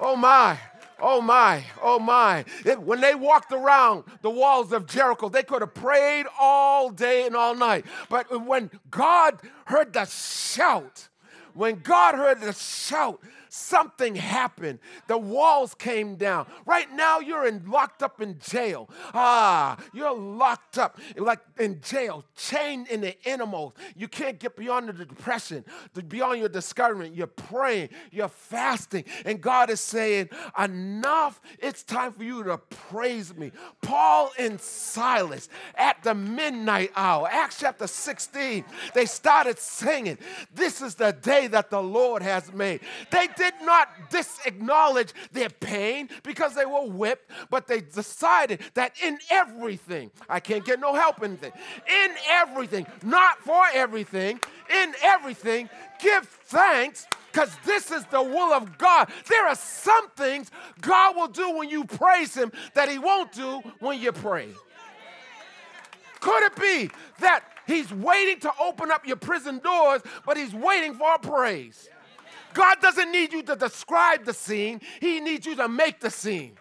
Oh 0.00 0.16
my. 0.16 0.58
Oh 1.06 1.20
my, 1.20 1.62
oh 1.82 1.98
my. 1.98 2.46
It, 2.64 2.80
when 2.80 3.02
they 3.02 3.14
walked 3.14 3.52
around 3.52 4.04
the 4.22 4.30
walls 4.30 4.72
of 4.72 4.86
Jericho, 4.86 5.28
they 5.28 5.42
could 5.42 5.60
have 5.60 5.74
prayed 5.74 6.24
all 6.40 6.88
day 6.88 7.26
and 7.26 7.36
all 7.36 7.54
night. 7.54 7.84
But 8.08 8.46
when 8.46 8.70
God 8.90 9.38
heard 9.66 9.92
the 9.92 10.06
shout, 10.06 11.10
when 11.52 11.80
God 11.80 12.14
heard 12.14 12.40
the 12.40 12.54
shout, 12.54 13.20
something 13.54 14.16
happened. 14.16 14.80
The 15.06 15.16
walls 15.16 15.74
came 15.74 16.16
down. 16.16 16.46
Right 16.66 16.92
now, 16.92 17.20
you're 17.20 17.46
in, 17.46 17.64
locked 17.70 18.02
up 18.02 18.20
in 18.20 18.38
jail. 18.40 18.90
Ah, 19.14 19.76
you're 19.92 20.16
locked 20.16 20.76
up 20.76 20.98
like 21.16 21.38
in 21.58 21.80
jail, 21.80 22.24
chained 22.36 22.88
in 22.88 23.00
the 23.00 23.16
innermost. 23.24 23.76
You 23.96 24.08
can't 24.08 24.40
get 24.40 24.56
beyond 24.56 24.88
the 24.88 24.92
depression, 24.92 25.64
beyond 26.08 26.40
your 26.40 26.48
discouragement. 26.48 27.14
You're 27.14 27.28
praying, 27.28 27.90
you're 28.10 28.28
fasting, 28.28 29.04
and 29.24 29.40
God 29.40 29.70
is 29.70 29.80
saying, 29.80 30.30
Enough. 30.58 31.40
It's 31.58 31.82
time 31.84 32.12
for 32.12 32.24
you 32.24 32.42
to 32.44 32.58
praise 32.58 33.34
me. 33.36 33.52
Paul 33.82 34.32
and 34.38 34.60
Silas 34.60 35.48
at 35.76 36.02
the 36.02 36.14
midnight 36.14 36.90
hour, 36.96 37.28
Acts 37.30 37.60
chapter 37.60 37.86
16, 37.86 38.64
they 38.94 39.06
started 39.06 39.58
singing, 39.58 40.18
This 40.52 40.82
is 40.82 40.96
the 40.96 41.12
day 41.12 41.46
that 41.46 41.70
the 41.70 41.82
Lord 41.82 42.22
has 42.22 42.52
made. 42.52 42.80
They 43.10 43.28
did 43.36 43.43
did 43.44 43.66
not 43.66 43.88
disacknowledge 44.10 45.12
their 45.32 45.50
pain 45.50 46.08
because 46.22 46.54
they 46.54 46.64
were 46.64 46.86
whipped, 46.86 47.30
but 47.50 47.66
they 47.66 47.80
decided 47.80 48.60
that 48.74 48.94
in 49.02 49.18
everything, 49.30 50.10
I 50.28 50.40
can't 50.40 50.64
get 50.64 50.80
no 50.80 50.94
help 50.94 51.22
in 51.22 51.32
anything, 51.32 51.52
in 51.86 52.14
everything, 52.30 52.86
not 53.02 53.38
for 53.40 53.64
everything, 53.72 54.40
in 54.70 54.94
everything, 55.02 55.68
give 56.00 56.26
thanks 56.26 57.06
because 57.30 57.50
this 57.66 57.90
is 57.90 58.04
the 58.06 58.22
will 58.22 58.52
of 58.52 58.78
God. 58.78 59.10
There 59.28 59.46
are 59.46 59.56
some 59.56 60.08
things 60.10 60.50
God 60.80 61.16
will 61.16 61.28
do 61.28 61.56
when 61.56 61.68
you 61.68 61.84
praise 61.84 62.34
Him 62.34 62.52
that 62.74 62.88
He 62.88 62.98
won't 62.98 63.32
do 63.32 63.60
when 63.80 64.00
you 64.00 64.12
pray. 64.12 64.48
Could 66.20 66.44
it 66.44 66.56
be 66.56 66.90
that 67.20 67.44
He's 67.66 67.92
waiting 67.92 68.40
to 68.40 68.52
open 68.60 68.90
up 68.90 69.06
your 69.06 69.16
prison 69.16 69.58
doors, 69.58 70.02
but 70.24 70.36
He's 70.36 70.54
waiting 70.54 70.94
for 70.94 71.14
a 71.14 71.18
praise? 71.18 71.88
God 72.54 72.80
doesn't 72.80 73.12
need 73.12 73.32
you 73.32 73.42
to 73.42 73.56
describe 73.56 74.24
the 74.24 74.32
scene, 74.32 74.80
He 75.00 75.20
needs 75.20 75.44
you 75.44 75.56
to 75.56 75.68
make 75.68 76.00
the 76.00 76.10
scene. 76.10 76.56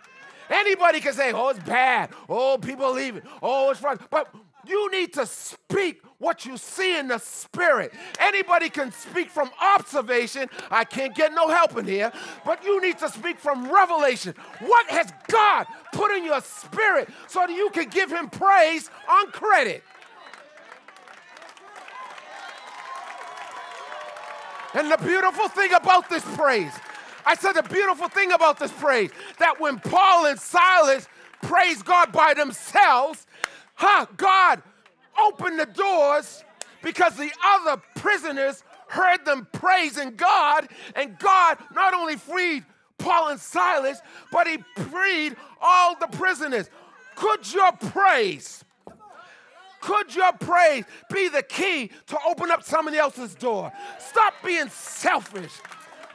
Anybody 0.49 0.99
can 0.99 1.13
say, 1.13 1.31
oh, 1.31 1.49
it's 1.49 1.59
bad. 1.59 2.09
Oh, 2.27 2.57
people 2.57 2.91
leaving. 2.93 3.21
Oh, 3.41 3.71
it's 3.71 3.81
wrong. 3.81 3.97
But 4.09 4.33
you 4.65 4.91
need 4.91 5.13
to 5.13 5.25
speak 5.25 6.01
what 6.19 6.45
you 6.45 6.57
see 6.57 6.97
in 6.97 7.07
the 7.07 7.17
spirit. 7.17 7.93
Anybody 8.19 8.69
can 8.69 8.91
speak 8.91 9.29
from 9.29 9.49
observation. 9.61 10.49
I 10.69 10.83
can't 10.83 11.15
get 11.15 11.33
no 11.33 11.47
help 11.49 11.77
in 11.77 11.85
here. 11.85 12.11
But 12.45 12.63
you 12.63 12.81
need 12.81 12.97
to 12.99 13.09
speak 13.09 13.39
from 13.39 13.71
revelation. 13.71 14.35
What 14.59 14.89
has 14.89 15.11
God 15.27 15.65
put 15.91 16.11
in 16.11 16.23
your 16.23 16.41
spirit 16.41 17.09
so 17.27 17.41
that 17.41 17.51
you 17.51 17.69
can 17.71 17.89
give 17.89 18.11
him 18.11 18.29
praise 18.29 18.89
on 19.09 19.31
credit? 19.31 19.83
And 24.73 24.91
the 24.91 24.97
beautiful 24.97 25.47
thing 25.49 25.73
about 25.73 26.09
this 26.09 26.23
praise, 26.35 26.73
I 27.25 27.35
said 27.35 27.53
the 27.53 27.63
beautiful 27.63 28.09
thing 28.09 28.31
about 28.31 28.59
this 28.59 28.71
praise, 28.71 29.11
that 29.39 29.59
when 29.59 29.79
Paul 29.79 30.25
and 30.25 30.39
Silas 30.39 31.07
praised 31.41 31.85
God 31.85 32.11
by 32.11 32.33
themselves, 32.33 33.27
huh, 33.75 34.07
God 34.17 34.63
opened 35.19 35.59
the 35.59 35.65
doors 35.65 36.43
because 36.81 37.15
the 37.15 37.31
other 37.45 37.81
prisoners 37.95 38.63
heard 38.87 39.25
them 39.25 39.47
praising 39.51 40.15
God, 40.15 40.67
and 40.95 41.17
God 41.17 41.57
not 41.73 41.93
only 41.93 42.15
freed 42.15 42.63
Paul 42.97 43.29
and 43.29 43.39
Silas, 43.39 43.99
but 44.31 44.47
he 44.47 44.57
freed 44.89 45.35
all 45.61 45.95
the 45.97 46.07
prisoners. 46.07 46.69
Could 47.15 47.51
your 47.51 47.71
praise 47.73 48.63
could 49.83 50.15
your 50.15 50.31
praise 50.33 50.85
be 51.13 51.27
the 51.27 51.43
key 51.43 51.91
to 52.07 52.17
open 52.25 52.49
up 52.49 52.63
somebody 52.63 52.97
else's 52.97 53.35
door? 53.35 53.69
Stop 53.99 54.33
being 54.43 54.69
selfish. 54.69 55.51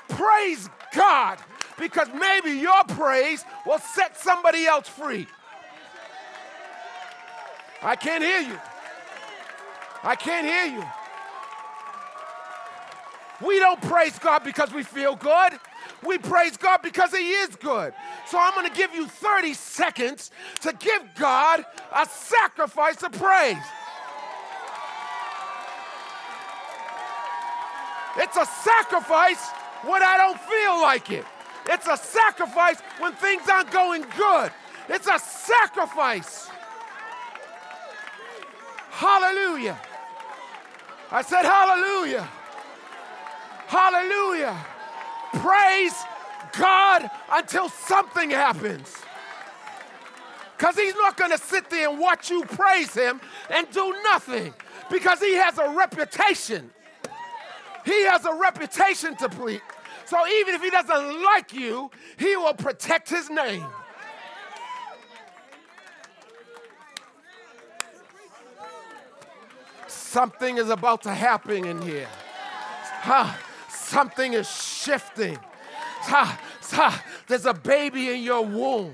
Praise 0.09 0.71
God 0.95 1.39
because 1.79 2.09
maybe 2.19 2.53
your 2.53 2.83
praise 2.85 3.45
will 3.67 3.79
set 3.79 4.17
somebody 4.17 4.67
else 4.67 4.89
free. 4.89 5.27
I 7.83 7.95
can't 7.95 8.25
hear 8.25 8.41
you. 8.41 8.59
I 10.03 10.17
can't 10.17 10.47
hear 10.47 10.79
you. 10.79 10.85
We 13.47 13.59
don't 13.59 13.83
praise 13.83 14.19
God 14.19 14.45
because 14.45 14.73
we 14.73 14.83
feel 14.83 15.15
good. 15.15 15.53
We 16.07 16.19
praise 16.19 16.57
God 16.57 16.81
because 16.83 17.13
He 17.13 17.31
is 17.31 17.57
good. 17.57 17.93
So 18.27 18.39
I'm 18.39 18.55
going 18.55 18.69
to 18.69 18.77
give 18.77 18.95
you 18.95 19.07
30 19.07 19.55
seconds 19.55 20.31
to 20.61 20.73
give 20.73 21.03
God 21.17 21.65
a 21.95 22.07
sacrifice 22.07 23.03
of 23.03 23.13
praise. 23.13 23.57
It's 28.17 28.37
a 28.37 28.47
sacrifice 28.47 29.51
when 29.85 30.03
I 30.03 30.17
don't 30.17 30.41
feel 30.41 30.81
like 30.83 31.11
it. 31.11 31.25
It's 31.67 31.87
a 31.87 31.97
sacrifice 31.97 32.81
when 32.99 33.13
things 33.15 33.49
aren't 33.49 33.71
going 33.71 34.05
good. 34.17 34.51
It's 34.89 35.07
a 35.07 35.19
sacrifice. 35.19 36.49
Hallelujah. 38.91 39.79
I 41.11 41.23
said, 41.23 41.43
Hallelujah. 41.43 42.29
Hallelujah. 43.69 44.57
Praise 45.35 45.95
God 46.57 47.11
until 47.31 47.69
something 47.69 48.31
happens. 48.31 48.95
Because 50.57 50.77
He's 50.77 50.95
not 50.95 51.17
going 51.17 51.31
to 51.31 51.39
sit 51.39 51.71
there 51.71 51.89
and 51.89 51.99
watch 51.99 52.31
you 52.31 52.45
praise 52.45 52.93
Him 52.93 53.21
and 53.51 53.71
do 53.71 53.95
nothing. 54.05 54.53
Because 54.91 55.21
He 55.21 55.35
has 55.35 55.59
a 55.59 55.71
reputation. 55.71 56.71
He 57.85 58.05
has 58.07 58.25
a 58.25 58.35
reputation 58.35 59.17
to 59.17 59.29
please. 59.29 59.61
So 60.07 60.27
even 60.27 60.55
if 60.55 60.63
He 60.63 60.71
doesn't 60.71 61.23
like 61.23 61.53
you, 61.53 61.91
He 62.19 62.37
will 62.37 62.55
protect 62.55 63.09
His 63.09 63.31
name. 63.31 63.67
Something 69.87 70.59
is 70.59 70.71
about 70.71 71.03
to 71.03 71.15
happen 71.15 71.65
in 71.65 71.83
here. 71.83 72.09
Huh? 73.03 73.33
Something 73.89 74.35
is 74.35 74.47
shifting. 74.51 75.39
There's 77.27 77.47
a 77.47 77.55
baby 77.55 78.11
in 78.11 78.23
your 78.23 78.45
womb. 78.45 78.93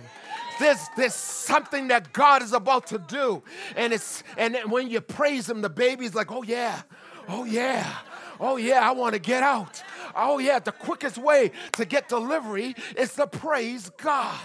There's, 0.61 0.78
there's 0.96 1.14
something 1.14 1.88
that 1.88 2.12
God 2.12 2.42
is 2.42 2.52
about 2.52 2.87
to 2.88 2.98
do. 2.98 3.42
And 3.74 3.92
it's 3.92 4.22
and 4.38 4.57
when 4.70 4.88
you 4.88 5.00
praise 5.00 5.50
him, 5.50 5.62
the 5.62 5.68
baby's 5.68 6.14
like, 6.14 6.30
oh 6.30 6.44
yeah, 6.44 6.83
oh 7.28 7.42
yeah, 7.42 7.92
oh 8.38 8.57
yeah, 8.57 8.88
I 8.88 8.92
want 8.92 9.14
to 9.14 9.18
get 9.18 9.42
out. 9.42 9.83
Oh 10.14 10.38
yeah, 10.38 10.61
the 10.61 10.70
quickest 10.70 11.18
way 11.18 11.50
to 11.72 11.85
get 11.85 12.09
delivery 12.09 12.76
is 12.96 13.14
to 13.14 13.26
praise 13.26 13.90
God. 13.96 14.38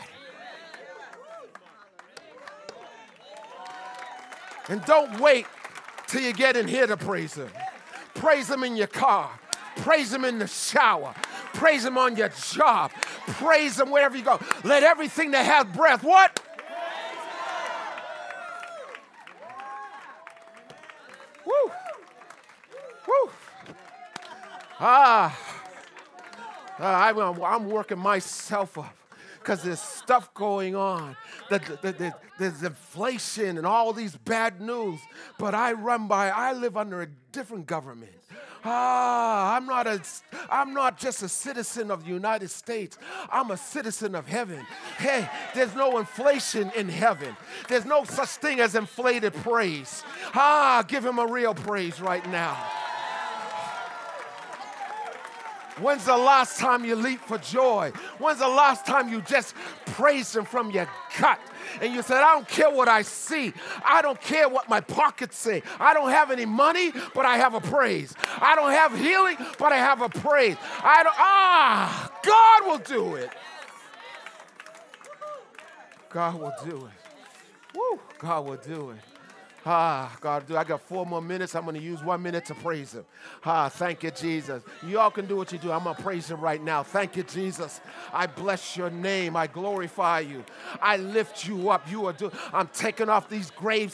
And 4.68 4.84
don't 4.86 5.20
wait 5.20 5.46
till 6.08 6.22
you 6.22 6.34
get 6.34 6.58
in 6.58 6.68
here 6.68 6.88
to 6.88 6.98
praise 6.98 7.36
him. 7.36 7.50
Praise 8.16 8.50
him 8.50 8.64
in 8.64 8.76
your 8.76 8.88
car. 8.88 9.30
Praise 9.82 10.14
him 10.14 10.26
in 10.26 10.40
the 10.40 10.48
shower. 10.48 11.14
Praise 11.54 11.86
him 11.86 11.98
on 11.98 12.16
your 12.16 12.30
job. 12.30 12.92
praise 13.26 13.80
Him 13.80 13.92
wherever 13.92 14.16
you 14.16 14.24
go. 14.24 14.40
Let 14.64 14.84
everything 14.84 15.32
that 15.32 15.46
has 15.46 15.66
breath, 15.76 16.04
what? 16.04 16.40
Woo! 21.46 21.72
Woo! 23.08 23.32
Ah, 24.80 25.38
ah 26.80 27.08
I'm, 27.08 27.44
I'm 27.44 27.70
working 27.70 28.00
myself 28.00 28.78
up 28.78 28.96
because 29.40 29.64
there's 29.64 29.82
stuff 29.82 30.34
going 30.34 30.76
on. 30.76 31.18
The, 31.50 31.60
the, 31.82 31.92
the, 31.92 32.14
there's 32.38 32.64
inflation 32.64 33.58
and 33.58 33.66
all 33.66 33.94
these 33.94 34.16
bad 34.16 34.62
news. 34.62 35.00
But 35.38 35.56
I 35.56 35.74
run 35.74 36.08
by, 36.08 36.30
I 36.30 36.54
live 36.54 36.78
under 36.78 37.02
a 37.02 37.08
different 37.32 37.66
government. 37.66 38.12
Ah, 38.64 39.19
not 39.84 39.88
a 39.88 40.02
I'm 40.50 40.74
not 40.74 40.98
just 40.98 41.24
a 41.24 41.30
citizen 41.30 41.92
of 41.92 42.04
the 42.04 42.10
United 42.10 42.50
States. 42.50 42.98
I'm 43.32 43.52
a 43.52 43.58
citizen 43.58 44.16
of 44.16 44.28
heaven. 44.28 44.66
Hey, 44.98 45.30
there's 45.54 45.76
no 45.76 46.00
inflation 46.00 46.72
in 46.76 46.90
heaven. 46.90 47.36
There's 47.68 47.86
no 47.86 48.04
such 48.04 48.30
thing 48.30 48.60
as 48.60 48.76
inflated 48.76 49.34
praise. 49.36 50.04
Ah, 50.34 50.84
give 50.88 51.06
him 51.06 51.20
a 51.20 51.26
real 51.26 51.54
praise 51.54 52.02
right 52.02 52.28
now. 52.30 52.58
When's 55.82 56.06
the 56.06 56.18
last 56.18 56.60
time 56.60 56.84
you 56.84 56.96
leap 56.96 57.20
for 57.22 57.38
joy? 57.38 57.92
When's 58.18 58.40
the 58.40 58.48
last 58.48 58.86
time 58.86 59.10
you 59.10 59.22
just 59.22 59.56
praised 59.86 60.36
Him 60.36 60.46
from 60.46 60.72
your 60.72 60.90
gut? 61.20 61.40
And 61.82 61.94
you 61.94 62.02
said, 62.02 62.18
I 62.18 62.34
don't 62.34 62.48
care 62.48 62.70
what 62.70 62.88
I 62.88 63.02
see. 63.04 63.54
I 63.84 64.02
don't 64.02 64.20
care 64.20 64.50
what 64.50 64.70
my 64.70 64.82
pockets 64.82 65.38
say. 65.38 65.64
I 65.80 65.94
don't 65.94 66.10
have 66.10 66.32
any 66.32 66.46
money, 66.46 66.92
but 67.14 67.26
I 67.26 67.38
have 67.38 67.54
a 67.54 67.62
praise. 67.62 68.14
I 68.42 68.56
don't 68.56 68.72
have 68.72 68.98
healing, 68.98 69.38
but 69.58 69.72
I 69.72 69.78
have 69.78 70.02
a 70.02 70.10
praise. 70.10 70.58
I 70.84 71.04
don't, 71.04 71.16
ah, 71.18 72.12
God 72.24 72.68
will 72.68 72.80
do 72.80 73.16
it. 73.16 73.30
God 76.10 76.40
will 76.40 76.54
do 76.66 76.88
it. 76.88 77.76
Woo, 77.76 78.00
God 78.18 78.46
will 78.46 78.58
do 78.58 78.92
it. 78.92 79.09
Ah, 79.66 80.16
God, 80.22 80.48
do 80.48 80.56
I 80.56 80.64
got 80.64 80.82
four 80.82 81.06
more 81.06 81.22
minutes. 81.22 81.56
I'm 81.56 81.64
going 81.64 81.76
to 81.76 81.82
use 81.82 82.04
one 82.04 82.22
minute 82.22 82.46
to 82.46 82.56
praise 82.56 82.94
Him. 82.94 83.06
Ah, 83.46 83.70
thank 83.70 84.04
you, 84.04 84.12
Jesus. 84.12 84.64
You 84.86 85.00
all 85.00 85.12
can 85.12 85.26
do 85.26 85.36
what 85.36 85.52
you 85.52 85.58
do. 85.58 85.72
I'm 85.72 85.84
going 85.84 85.96
to 85.96 86.02
praise 86.02 86.32
Him 86.32 86.40
right 86.40 86.62
now. 86.64 86.82
Thank 86.82 87.18
you, 87.18 87.24
Jesus. 87.24 87.82
I 88.14 88.26
bless 88.28 88.78
your 88.78 88.90
name. 88.90 89.36
I 89.36 89.48
glorify 89.48 90.22
you. 90.22 90.44
I 90.82 90.98
lift 90.98 91.46
you 91.46 91.70
up. 91.70 91.90
You 91.92 92.06
are 92.06 92.14
do- 92.14 92.32
I'm 92.54 92.68
taking 92.68 93.10
off 93.10 93.30
these 93.30 93.52
grave 93.52 93.94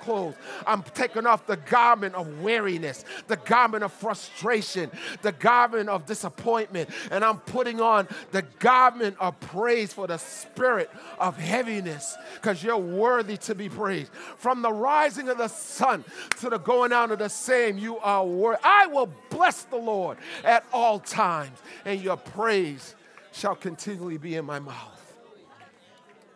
clothes. 0.00 0.34
I'm 0.66 0.82
taking 0.82 1.26
off 1.26 1.46
the 1.46 1.56
garment 1.56 2.14
of 2.14 2.42
weariness, 2.42 3.04
the 3.26 3.36
garment 3.36 3.84
of 3.84 3.92
frustration, 3.92 4.90
the 5.22 5.32
garment 5.32 5.88
of 5.88 6.06
disappointment, 6.06 6.90
and 7.10 7.24
I'm 7.24 7.38
putting 7.38 7.80
on 7.80 8.06
the 8.32 8.42
garment 8.58 9.16
of 9.18 9.38
praise 9.40 9.92
for 9.92 10.06
the 10.06 10.18
spirit 10.18 10.90
of 11.18 11.38
heaviness 11.38 12.16
because 12.34 12.62
you're 12.62 12.76
worthy 12.76 13.36
to 13.38 13.54
be 13.54 13.68
praised. 13.68 14.12
From 14.36 14.62
the 14.62 14.72
rise 14.72 15.15
rising 15.16 15.30
of 15.30 15.38
the 15.38 15.48
sun 15.48 16.04
to 16.40 16.50
the 16.50 16.58
going 16.58 16.92
out 16.92 17.10
of 17.10 17.18
the 17.18 17.28
same, 17.28 17.78
you 17.78 17.98
are 17.98 18.24
worthy. 18.24 18.60
I 18.62 18.86
will 18.86 19.12
bless 19.30 19.64
the 19.64 19.76
Lord 19.76 20.18
at 20.44 20.64
all 20.72 20.98
times, 20.98 21.58
and 21.84 22.00
your 22.00 22.16
praise 22.16 22.94
shall 23.32 23.54
continually 23.54 24.18
be 24.18 24.36
in 24.36 24.44
my 24.44 24.58
mouth. 24.58 24.92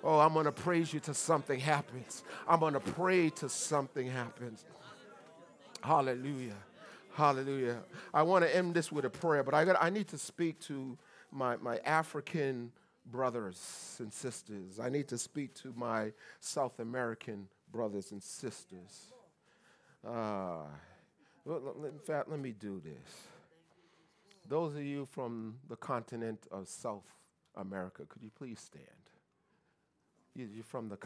Oh, 0.02 0.18
I'm 0.18 0.32
going 0.32 0.46
to 0.46 0.52
praise 0.52 0.94
you 0.94 1.00
till 1.00 1.14
something 1.14 1.60
happens. 1.60 2.22
I'm 2.48 2.60
going 2.60 2.72
to 2.72 2.80
pray 2.80 3.28
till 3.30 3.50
something 3.50 4.06
happens. 4.06 4.64
Hallelujah. 5.82 6.56
Hallelujah. 7.14 7.78
I 8.14 8.22
want 8.22 8.44
to 8.44 8.56
end 8.56 8.74
this 8.74 8.90
with 8.90 9.04
a 9.04 9.10
prayer, 9.10 9.42
but 9.42 9.52
I, 9.52 9.64
got, 9.66 9.76
I 9.80 9.90
need 9.90 10.08
to 10.08 10.18
speak 10.18 10.58
to 10.60 10.96
my, 11.30 11.56
my 11.56 11.78
African 11.84 12.72
brothers 13.10 13.96
and 13.98 14.10
sisters. 14.10 14.80
I 14.80 14.88
need 14.88 15.08
to 15.08 15.18
speak 15.18 15.52
to 15.56 15.74
my 15.76 16.12
South 16.38 16.78
American 16.78 17.48
brothers 17.72 18.12
and 18.12 18.22
sisters. 18.22 19.12
Uh, 20.06 20.64
in 21.46 21.98
fact, 22.04 22.28
let 22.28 22.40
me 22.40 22.52
do 22.52 22.80
this. 22.84 23.28
Those 24.48 24.74
of 24.74 24.82
you 24.82 25.06
from 25.06 25.56
the 25.68 25.76
continent 25.76 26.46
of 26.50 26.68
South 26.68 27.04
America, 27.56 28.04
could 28.08 28.22
you 28.22 28.30
please 28.36 28.60
stand? 28.60 28.86
You're 30.34 30.64
from 30.64 30.88
the 30.88 30.96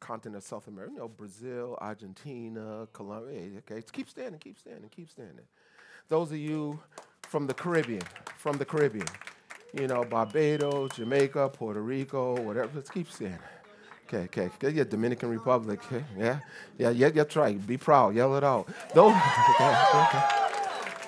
continent 0.00 0.36
of 0.36 0.44
South 0.44 0.68
America, 0.68 0.92
you 0.92 0.98
know, 0.98 1.08
Brazil, 1.08 1.78
Argentina, 1.80 2.86
Colombia. 2.92 3.58
Okay, 3.58 3.82
keep 3.90 4.08
standing, 4.08 4.38
keep 4.38 4.58
standing, 4.58 4.88
keep 4.90 5.10
standing. 5.10 5.46
Those 6.08 6.30
of 6.30 6.38
you 6.38 6.78
from 7.22 7.46
the 7.46 7.54
Caribbean, 7.54 8.02
from 8.36 8.58
the 8.58 8.64
Caribbean, 8.64 9.08
you 9.72 9.88
know, 9.88 10.04
Barbados, 10.04 10.92
Jamaica, 10.94 11.50
Puerto 11.50 11.80
Rico, 11.80 12.40
whatever, 12.40 12.70
let's 12.74 12.90
keep 12.90 13.10
standing. 13.10 13.38
Okay, 14.12 14.28
okay. 14.42 14.70
Yeah, 14.70 14.84
Dominican 14.84 15.30
Republic. 15.30 15.80
Okay, 15.86 16.04
yeah, 16.16 16.38
yeah, 16.78 16.90
yeah. 16.90 17.08
That's 17.08 17.34
right. 17.34 17.64
Be 17.66 17.76
proud. 17.76 18.14
Yell 18.14 18.36
it 18.36 18.44
out. 18.44 18.68
Those, 18.94 19.12
okay, 19.60 19.74
okay. 19.94 20.24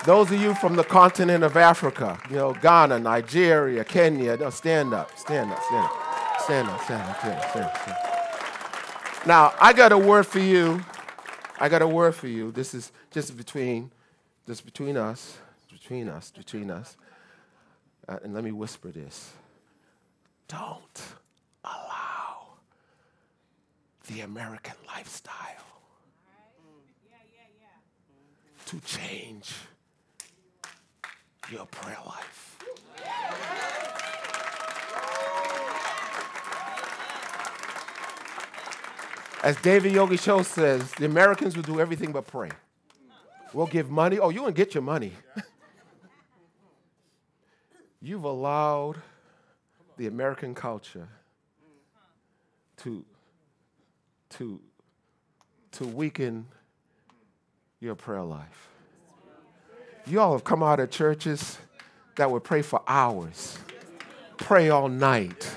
Those 0.05 0.33
of 0.33 0.41
you 0.41 0.55
from 0.55 0.75
the 0.75 0.83
continent 0.83 1.45
of 1.45 1.57
Africa, 1.57 2.19
you 2.29 2.37
know, 2.37 2.55
Ghana, 2.55 2.99
Nigeria, 2.99 3.85
Kenya. 3.85 4.37
No, 4.37 4.51
stand 4.51 4.95
up. 4.95 5.17
Stand 5.17 5.53
up. 5.53 5.63
Stand 5.63 5.85
up. 5.85 6.41
Stand 6.41 6.69
up. 6.69 6.81
Stand 6.83 7.03
up. 7.03 7.19
Stand 7.21 7.39
up. 7.39 7.51
Stand 7.51 7.65
up. 7.67 7.77
Stand 7.77 7.97
up. 7.97 9.27
Now, 9.27 9.55
I 9.61 9.73
got 9.73 9.93
a 9.93 9.99
word 9.99 10.27
for 10.27 10.41
you. 10.41 10.81
I 11.61 11.69
got 11.69 11.83
a 11.83 11.89
word 11.89 12.15
for 12.15 12.27
you. 12.27 12.51
This 12.51 12.75
is 12.75 12.91
just 13.13 13.37
between, 13.37 13.91
just 14.47 14.65
between 14.65 14.97
us, 14.97 15.39
between 15.71 16.09
us, 16.09 16.33
between 16.37 16.71
us. 16.71 16.97
Uh, 18.09 18.19
and 18.25 18.35
let 18.35 18.43
me 18.43 18.53
whisper 18.53 18.91
this. 18.91 19.33
Don't 20.49 21.03
the 24.09 24.23
American 24.23 24.75
lifestyle 24.87 25.45
to 28.67 28.81
change 28.81 29.55
your 31.51 31.67
prayer 31.67 31.99
life. 32.07 32.59
As 39.43 39.57
David 39.63 39.93
Yonggi 39.93 40.21
Cho 40.21 40.43
says, 40.43 40.91
the 40.93 41.07
Americans 41.07 41.55
will 41.55 41.63
do 41.63 41.81
everything 41.81 42.11
but 42.13 42.27
pray. 42.27 42.51
We'll 43.55 43.67
give 43.67 43.89
money. 43.89 44.19
Oh, 44.19 44.31
you 44.31 44.43
can 44.43 44.53
get 44.53 44.75
your 44.75 44.83
money. 44.83 45.13
You've 48.01 48.25
allowed 48.25 48.97
the 49.97 50.07
American 50.07 50.55
culture 50.55 51.09
to 52.79 53.05
to, 54.31 54.61
to 55.73 55.87
weaken 55.87 56.47
your 57.81 57.95
prayer 57.95 58.23
life. 58.23 58.69
You 60.07 60.21
all 60.21 60.33
have 60.33 60.45
come 60.45 60.63
out 60.63 60.81
of 60.81 60.91
churches 60.91 61.59
that 62.17 62.31
would 62.31 62.45
pray 62.45 62.63
for 62.63 62.83
hours, 62.87 63.59
pray 64.37 64.71
all 64.71 64.89
night, 64.89 65.57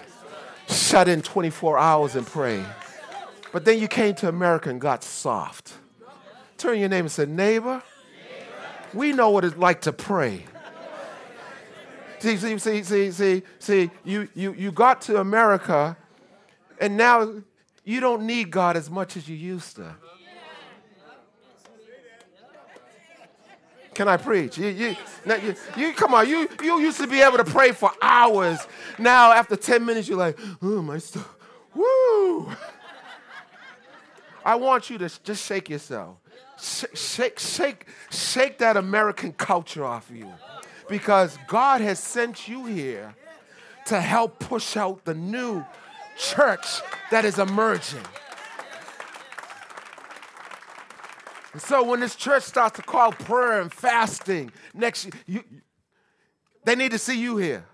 shut 0.68 1.08
in 1.08 1.22
24 1.22 1.78
hours 1.78 2.16
and 2.16 2.26
pray. 2.26 2.64
But 3.52 3.66
then 3.66 3.80
you 3.80 3.88
came 3.88 4.16
to 4.16 4.30
America 4.30 4.70
and 4.70 4.80
got 4.80 5.04
soft. 5.04 5.74
Turn 6.58 6.80
your 6.80 6.90
name 6.90 7.06
and 7.06 7.12
say, 7.12 7.26
Neighbor, 7.26 7.82
we 8.94 9.14
know 9.14 9.30
what 9.30 9.44
it's 9.44 9.58
like 9.58 9.82
to 9.82 9.94
pray. 9.94 10.46
See, 12.20 12.38
see, 12.38 12.58
see, 12.60 12.84
see, 12.84 13.12
see, 13.12 13.44
see, 13.58 13.90
you, 14.04 14.30
you, 14.36 14.54
you 14.54 14.72
got 14.72 15.02
to 15.02 15.20
America 15.20 15.98
and 16.80 16.96
now 16.96 17.42
you 17.84 18.00
don't 18.00 18.24
need 18.24 18.52
God 18.52 18.78
as 18.78 18.90
much 18.90 19.18
as 19.18 19.28
you 19.28 19.36
used 19.36 19.76
to. 19.78 19.96
Can 23.94 24.08
I 24.08 24.18
preach? 24.18 24.58
You, 24.58 24.68
you, 24.68 24.96
you, 25.26 25.56
you, 25.76 25.94
come 25.94 26.14
on, 26.14 26.28
you, 26.28 26.48
you 26.64 26.80
used 26.80 27.00
to 27.02 27.08
be 27.08 27.22
able 27.22 27.38
to 27.38 27.44
pray 27.44 27.72
for 27.72 27.92
hours. 28.02 28.66
Now, 28.98 29.34
after 29.34 29.56
10 29.56 29.86
minutes, 29.86 30.08
you're 30.08 30.18
like, 30.18 30.40
oh, 30.62 30.82
my 30.82 30.98
stuff. 30.98 31.36
Woo! 31.76 32.50
I 34.44 34.56
want 34.56 34.90
you 34.90 34.98
to 34.98 35.10
just 35.24 35.46
shake 35.46 35.70
yourself. 35.70 36.18
Shake, 36.58 36.96
shake, 36.96 37.40
shake, 37.40 37.88
shake 38.10 38.58
that 38.60 38.78
American 38.78 39.34
culture 39.34 39.84
off 39.84 40.10
of 40.10 40.16
you. 40.16 40.32
Because 40.88 41.38
God 41.48 41.82
has 41.82 42.00
sent 42.00 42.48
you 42.48 42.66
here 42.66 43.14
to 43.88 44.00
help 44.00 44.40
push 44.40 44.78
out 44.78 45.06
the 45.06 45.14
new 45.14 45.66
church 46.22 46.82
that 47.10 47.26
is 47.26 47.40
emerging. 47.40 48.06
And 51.54 51.62
so 51.62 51.84
when 51.84 52.00
this 52.00 52.16
church 52.16 52.44
starts 52.44 52.78
to 52.78 52.82
call 52.82 53.12
prayer 53.12 53.62
and 53.62 53.74
fasting 53.74 54.52
next 54.74 55.06
year, 55.06 55.14
you, 55.26 55.44
they 56.64 56.76
need 56.76 56.92
to 56.92 56.98
see 56.98 57.20
you 57.20 57.38
here. 57.38 57.66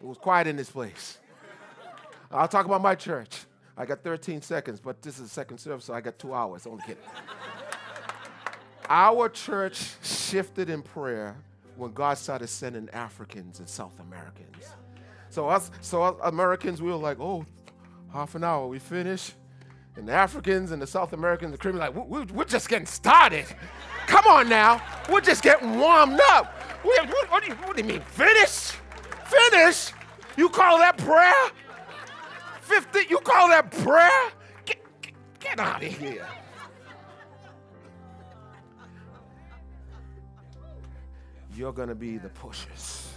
It 0.00 0.06
was 0.06 0.18
quiet 0.18 0.46
in 0.46 0.56
this 0.56 0.70
place. 0.70 1.18
I'll 2.30 2.46
talk 2.48 2.66
about 2.66 2.82
my 2.82 2.94
church. 2.94 3.44
I 3.76 3.86
got 3.86 4.02
13 4.02 4.42
seconds, 4.42 4.78
but 4.78 5.02
this 5.02 5.18
is 5.18 5.32
second 5.32 5.58
service, 5.58 5.86
so 5.86 5.94
I 5.94 6.00
got 6.00 6.18
two 6.18 6.34
hours. 6.34 6.66
Only 6.66 6.82
kidding. 6.82 7.02
Our 8.88 9.28
church 9.28 9.90
shifted 10.02 10.70
in 10.70 10.82
prayer 10.82 11.36
when 11.76 11.92
God 11.92 12.16
started 12.18 12.46
sending 12.48 12.88
Africans 12.90 13.58
and 13.58 13.68
South 13.68 13.98
Americans. 14.00 14.74
So 15.36 15.50
us, 15.50 15.70
so 15.82 16.02
us 16.02 16.14
Americans, 16.22 16.80
we 16.80 16.90
were 16.90 16.96
like, 16.96 17.20
oh, 17.20 17.44
half 18.10 18.36
an 18.36 18.42
hour, 18.42 18.66
we 18.68 18.78
finish. 18.78 19.32
And 19.96 20.08
the 20.08 20.12
Africans 20.14 20.72
and 20.72 20.80
the 20.80 20.86
South 20.86 21.12
Americans, 21.12 21.52
the 21.52 21.58
Caribbean, 21.58 21.94
like, 21.94 22.08
we, 22.08 22.22
we're 22.22 22.44
just 22.44 22.70
getting 22.70 22.86
started. 22.86 23.44
Come 24.06 24.26
on 24.28 24.48
now, 24.48 24.80
we're 25.10 25.20
just 25.20 25.42
getting 25.42 25.78
warmed 25.78 26.18
up. 26.30 26.46
What, 26.82 27.06
what, 27.08 27.30
what, 27.30 27.42
do, 27.42 27.50
you, 27.50 27.54
what 27.56 27.76
do 27.76 27.82
you 27.82 27.86
mean, 27.86 28.00
finish? 28.00 28.72
Finish? 29.26 29.92
You 30.38 30.48
call 30.48 30.78
that 30.78 30.96
prayer? 30.96 31.50
50, 32.62 33.00
you 33.10 33.18
call 33.18 33.48
that 33.48 33.70
prayer? 33.70 34.30
Get, 34.64 34.78
get, 35.02 35.12
get 35.38 35.60
out 35.60 35.84
of 35.84 35.92
here. 35.98 36.26
You're 41.54 41.74
going 41.74 41.90
to 41.90 41.94
be 41.94 42.16
the 42.16 42.30
pushers. 42.30 43.15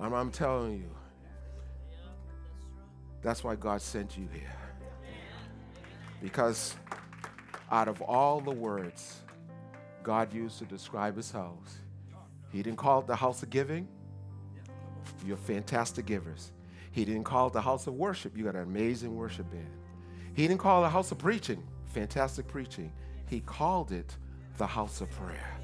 I'm, 0.00 0.12
I'm 0.12 0.30
telling 0.30 0.78
you. 0.78 0.90
That's 3.22 3.42
why 3.42 3.56
God 3.56 3.80
sent 3.82 4.16
you 4.16 4.28
here. 4.32 4.54
Because 6.22 6.76
out 7.70 7.88
of 7.88 8.00
all 8.02 8.40
the 8.40 8.50
words 8.50 9.20
God 10.02 10.32
used 10.32 10.58
to 10.58 10.64
describe 10.64 11.16
his 11.16 11.30
house, 11.30 11.78
he 12.50 12.62
didn't 12.62 12.78
call 12.78 13.00
it 13.00 13.06
the 13.06 13.16
house 13.16 13.42
of 13.42 13.50
giving. 13.50 13.88
You're 15.24 15.36
fantastic 15.36 16.06
givers. 16.06 16.52
He 16.92 17.04
didn't 17.04 17.24
call 17.24 17.48
it 17.48 17.52
the 17.52 17.60
house 17.60 17.86
of 17.86 17.94
worship. 17.94 18.36
You 18.36 18.44
got 18.44 18.54
an 18.54 18.62
amazing 18.62 19.14
worship 19.16 19.50
band. 19.50 19.70
He 20.34 20.46
didn't 20.46 20.60
call 20.60 20.82
it 20.82 20.86
the 20.86 20.90
house 20.90 21.10
of 21.10 21.18
preaching. 21.18 21.62
Fantastic 21.86 22.46
preaching. 22.46 22.92
He 23.26 23.40
called 23.40 23.92
it 23.92 24.16
the 24.58 24.66
house 24.66 25.00
of 25.00 25.10
prayer. 25.10 25.55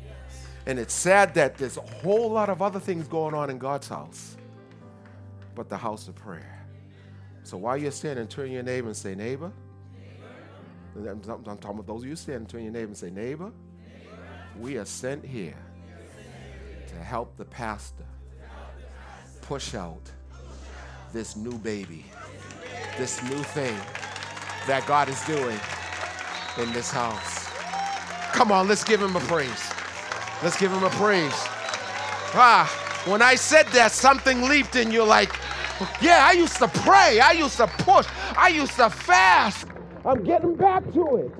And 0.66 0.78
it's 0.78 0.94
sad 0.94 1.34
that 1.34 1.56
there's 1.56 1.76
a 1.76 1.82
whole 1.82 2.30
lot 2.30 2.48
of 2.48 2.62
other 2.62 2.78
things 2.78 3.08
going 3.08 3.34
on 3.34 3.50
in 3.50 3.58
God's 3.58 3.88
house, 3.88 4.36
but 5.54 5.68
the 5.68 5.76
house 5.76 6.06
of 6.08 6.14
prayer. 6.14 6.66
So 7.42 7.56
while 7.56 7.76
you're 7.76 7.90
standing, 7.90 8.28
turn 8.28 8.52
your 8.52 8.62
neighbor 8.62 8.86
and 8.86 8.96
say, 8.96 9.14
neighbor. 9.14 9.52
neighbor. 10.94 11.10
I'm, 11.10 11.22
I'm, 11.30 11.58
talking 11.58 11.70
about 11.70 11.86
those 11.86 12.02
of 12.02 12.08
you 12.08 12.14
standing, 12.14 12.46
turn 12.46 12.62
your 12.62 12.72
neighbor 12.72 12.86
and 12.86 12.96
say, 12.96 13.10
neighbor. 13.10 13.50
neighbor. 13.84 14.16
We 14.60 14.78
are 14.78 14.84
sent 14.84 15.24
here 15.24 15.56
to 16.86 16.94
help 16.96 17.36
the 17.36 17.44
pastor 17.44 18.04
push 19.40 19.74
out 19.74 20.10
this 21.12 21.36
new 21.36 21.58
baby, 21.58 22.04
this 22.96 23.20
new 23.24 23.42
thing 23.42 23.76
that 24.68 24.86
God 24.86 25.08
is 25.08 25.20
doing 25.24 25.58
in 26.58 26.72
this 26.72 26.90
house. 26.90 27.48
Come 28.32 28.52
on, 28.52 28.68
let's 28.68 28.84
give 28.84 29.02
him 29.02 29.16
a 29.16 29.20
praise. 29.20 29.71
Let's 30.42 30.58
give 30.58 30.72
him 30.72 30.82
a 30.82 30.90
praise. 30.90 31.32
Ah, 32.34 32.66
when 33.06 33.22
I 33.22 33.36
said 33.36 33.66
that, 33.68 33.92
something 33.92 34.42
leaped 34.42 34.74
in 34.74 34.90
you 34.90 35.04
like, 35.04 35.32
yeah, 36.00 36.26
I 36.28 36.32
used 36.32 36.56
to 36.56 36.66
pray. 36.68 37.20
I 37.20 37.32
used 37.32 37.58
to 37.58 37.66
push. 37.66 38.06
I 38.36 38.48
used 38.48 38.72
to 38.76 38.90
fast. 38.90 39.66
I'm 40.04 40.24
getting 40.24 40.56
back 40.56 40.82
to 40.94 41.16
it. 41.16 41.32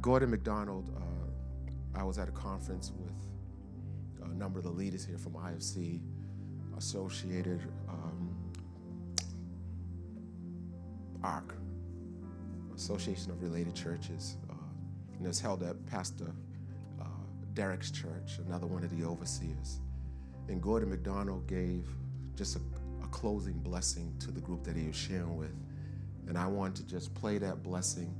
Gordon 0.00 0.30
MacDonald, 0.30 0.90
uh, 0.96 1.98
I 1.98 2.04
was 2.04 2.18
at 2.18 2.28
a 2.28 2.32
conference 2.32 2.92
with 2.96 4.30
a 4.30 4.34
number 4.34 4.58
of 4.58 4.64
the 4.64 4.70
leaders 4.70 5.04
here 5.04 5.18
from 5.18 5.32
IFC, 5.32 6.00
Associated 6.76 7.62
um, 7.88 8.34
ARC, 11.22 11.54
Association 12.74 13.30
of 13.30 13.42
Related 13.42 13.74
Churches. 13.74 14.36
Uh, 14.50 14.54
and 15.16 15.24
it 15.24 15.28
was 15.28 15.40
held 15.40 15.62
at 15.62 15.84
Pastor 15.86 16.32
Derek's 17.54 17.90
church, 17.90 18.38
another 18.46 18.66
one 18.66 18.84
of 18.84 18.96
the 18.96 19.06
overseers. 19.06 19.80
And 20.48 20.60
Gordon 20.60 20.90
MacDonald 20.90 21.46
gave 21.46 21.86
just 22.36 22.56
a, 22.56 22.60
a 23.02 23.06
closing 23.08 23.58
blessing 23.60 24.14
to 24.20 24.30
the 24.30 24.40
group 24.40 24.64
that 24.64 24.76
he 24.76 24.86
was 24.86 24.96
sharing 24.96 25.36
with. 25.36 25.54
And 26.28 26.36
I 26.36 26.46
want 26.46 26.74
to 26.76 26.86
just 26.86 27.14
play 27.14 27.38
that 27.38 27.62
blessing 27.62 28.14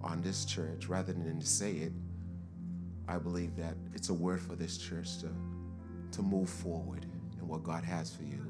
on 0.00 0.22
this 0.22 0.44
church 0.44 0.88
rather 0.88 1.12
than 1.12 1.40
to 1.40 1.46
say 1.46 1.72
it. 1.72 1.92
I 3.08 3.18
believe 3.18 3.56
that 3.56 3.74
it's 3.94 4.08
a 4.08 4.14
word 4.14 4.40
for 4.40 4.54
this 4.54 4.78
church 4.78 5.18
to, 5.18 5.28
to 6.12 6.22
move 6.22 6.48
forward 6.48 7.06
in 7.40 7.48
what 7.48 7.64
God 7.64 7.84
has 7.84 8.14
for 8.14 8.22
you. 8.22 8.46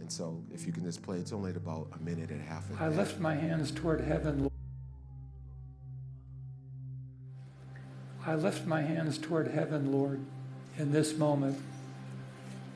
And 0.00 0.10
so, 0.10 0.42
if 0.52 0.66
you 0.66 0.72
can 0.72 0.84
just 0.84 1.02
play, 1.02 1.18
it's 1.18 1.32
only 1.32 1.52
about 1.52 1.88
a 1.94 2.02
minute 2.02 2.30
and 2.30 2.40
a 2.40 2.44
half. 2.44 2.64
I 2.80 2.88
lift 2.88 3.20
my 3.20 3.34
hands 3.34 3.70
toward 3.70 4.00
heaven. 4.00 4.50
I 8.24 8.34
lift 8.36 8.66
my 8.66 8.82
hands 8.82 9.18
toward 9.18 9.48
heaven, 9.48 9.92
Lord, 9.92 10.20
in 10.78 10.92
this 10.92 11.16
moment 11.16 11.58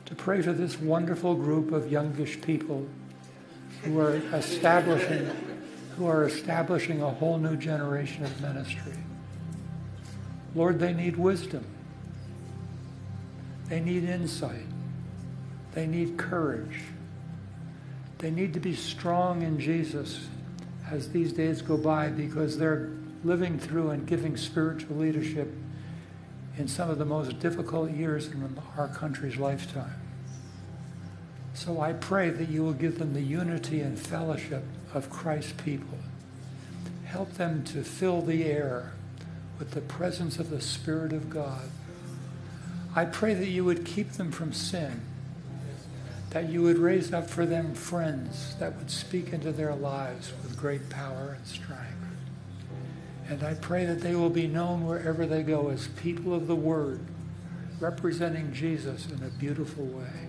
to 0.05 0.15
pray 0.15 0.41
for 0.41 0.53
this 0.53 0.79
wonderful 0.79 1.35
group 1.35 1.71
of 1.71 1.91
youngish 1.91 2.41
people 2.41 2.85
who 3.83 3.99
are 3.99 4.15
establishing 4.33 5.29
who 5.97 6.07
are 6.07 6.25
establishing 6.25 7.01
a 7.01 7.09
whole 7.09 7.39
new 7.39 7.55
generation 7.57 8.23
of 8.23 8.41
ministry. 8.41 8.93
Lord, 10.53 10.79
they 10.79 10.93
need 10.93 11.17
wisdom. 11.17 11.65
They 13.67 13.79
need 13.79 14.03
insight. 14.03 14.65
They 15.73 15.87
need 15.87 16.17
courage. 16.17 16.81
They 18.19 18.29
need 18.29 18.53
to 18.53 18.59
be 18.59 18.75
strong 18.75 19.41
in 19.41 19.59
Jesus 19.59 20.27
as 20.89 21.09
these 21.09 21.33
days 21.33 21.61
go 21.63 21.77
by 21.77 22.09
because 22.09 22.57
they're 22.57 22.91
living 23.23 23.57
through 23.59 23.89
and 23.89 24.07
giving 24.07 24.37
spiritual 24.37 24.97
leadership 24.97 25.53
in 26.57 26.67
some 26.67 26.89
of 26.89 26.97
the 26.97 27.05
most 27.05 27.39
difficult 27.39 27.91
years 27.91 28.27
in 28.27 28.57
our 28.77 28.87
country's 28.87 29.37
lifetime. 29.37 30.01
So 31.53 31.81
I 31.81 31.93
pray 31.93 32.29
that 32.29 32.49
you 32.49 32.63
will 32.63 32.73
give 32.73 32.99
them 32.99 33.13
the 33.13 33.21
unity 33.21 33.81
and 33.81 33.97
fellowship 33.97 34.63
of 34.93 35.09
Christ's 35.09 35.53
people. 35.53 35.97
Help 37.05 37.33
them 37.33 37.63
to 37.65 37.83
fill 37.83 38.21
the 38.21 38.45
air 38.45 38.93
with 39.57 39.71
the 39.71 39.81
presence 39.81 40.37
of 40.39 40.49
the 40.49 40.61
Spirit 40.61 41.13
of 41.13 41.29
God. 41.29 41.69
I 42.95 43.05
pray 43.05 43.33
that 43.33 43.47
you 43.47 43.65
would 43.65 43.85
keep 43.85 44.13
them 44.13 44.31
from 44.31 44.53
sin, 44.53 45.01
that 46.29 46.49
you 46.49 46.61
would 46.61 46.77
raise 46.77 47.13
up 47.13 47.29
for 47.29 47.45
them 47.45 47.73
friends 47.73 48.55
that 48.59 48.75
would 48.77 48.91
speak 48.91 49.33
into 49.33 49.51
their 49.51 49.73
lives 49.73 50.33
with 50.43 50.57
great 50.57 50.89
power 50.89 51.35
and 51.37 51.47
strength. 51.47 51.96
And 53.29 53.43
I 53.43 53.55
pray 53.55 53.85
that 53.85 54.01
they 54.01 54.15
will 54.15 54.29
be 54.29 54.47
known 54.47 54.85
wherever 54.85 55.25
they 55.25 55.43
go 55.43 55.69
as 55.69 55.87
people 55.89 56.33
of 56.33 56.47
the 56.47 56.55
Word, 56.55 57.01
representing 57.79 58.53
Jesus 58.53 59.07
in 59.07 59.21
a 59.23 59.29
beautiful 59.29 59.85
way. 59.85 60.27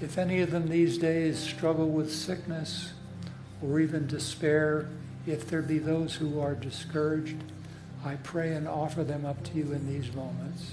If 0.00 0.18
any 0.18 0.40
of 0.40 0.50
them 0.50 0.68
these 0.68 0.98
days 0.98 1.38
struggle 1.38 1.88
with 1.88 2.12
sickness 2.12 2.92
or 3.62 3.78
even 3.80 4.06
despair, 4.06 4.88
if 5.26 5.48
there 5.48 5.62
be 5.62 5.78
those 5.78 6.14
who 6.14 6.40
are 6.40 6.54
discouraged, 6.54 7.36
I 8.04 8.14
pray 8.16 8.54
and 8.54 8.66
offer 8.66 9.04
them 9.04 9.24
up 9.24 9.42
to 9.44 9.56
you 9.56 9.72
in 9.72 9.86
these 9.86 10.12
moments. 10.14 10.70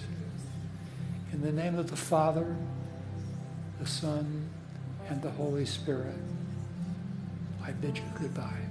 In 1.34 1.42
the 1.42 1.52
name 1.52 1.78
of 1.78 1.90
the 1.90 1.98
Father, 1.98 2.56
the 3.80 3.86
Son, 3.86 4.50
and 5.10 5.22
the 5.22 5.32
Holy 5.32 5.66
Spirit, 5.66 6.16
I 7.64 7.72
bid 7.72 7.98
you 7.98 8.04
goodbye. 8.20 8.67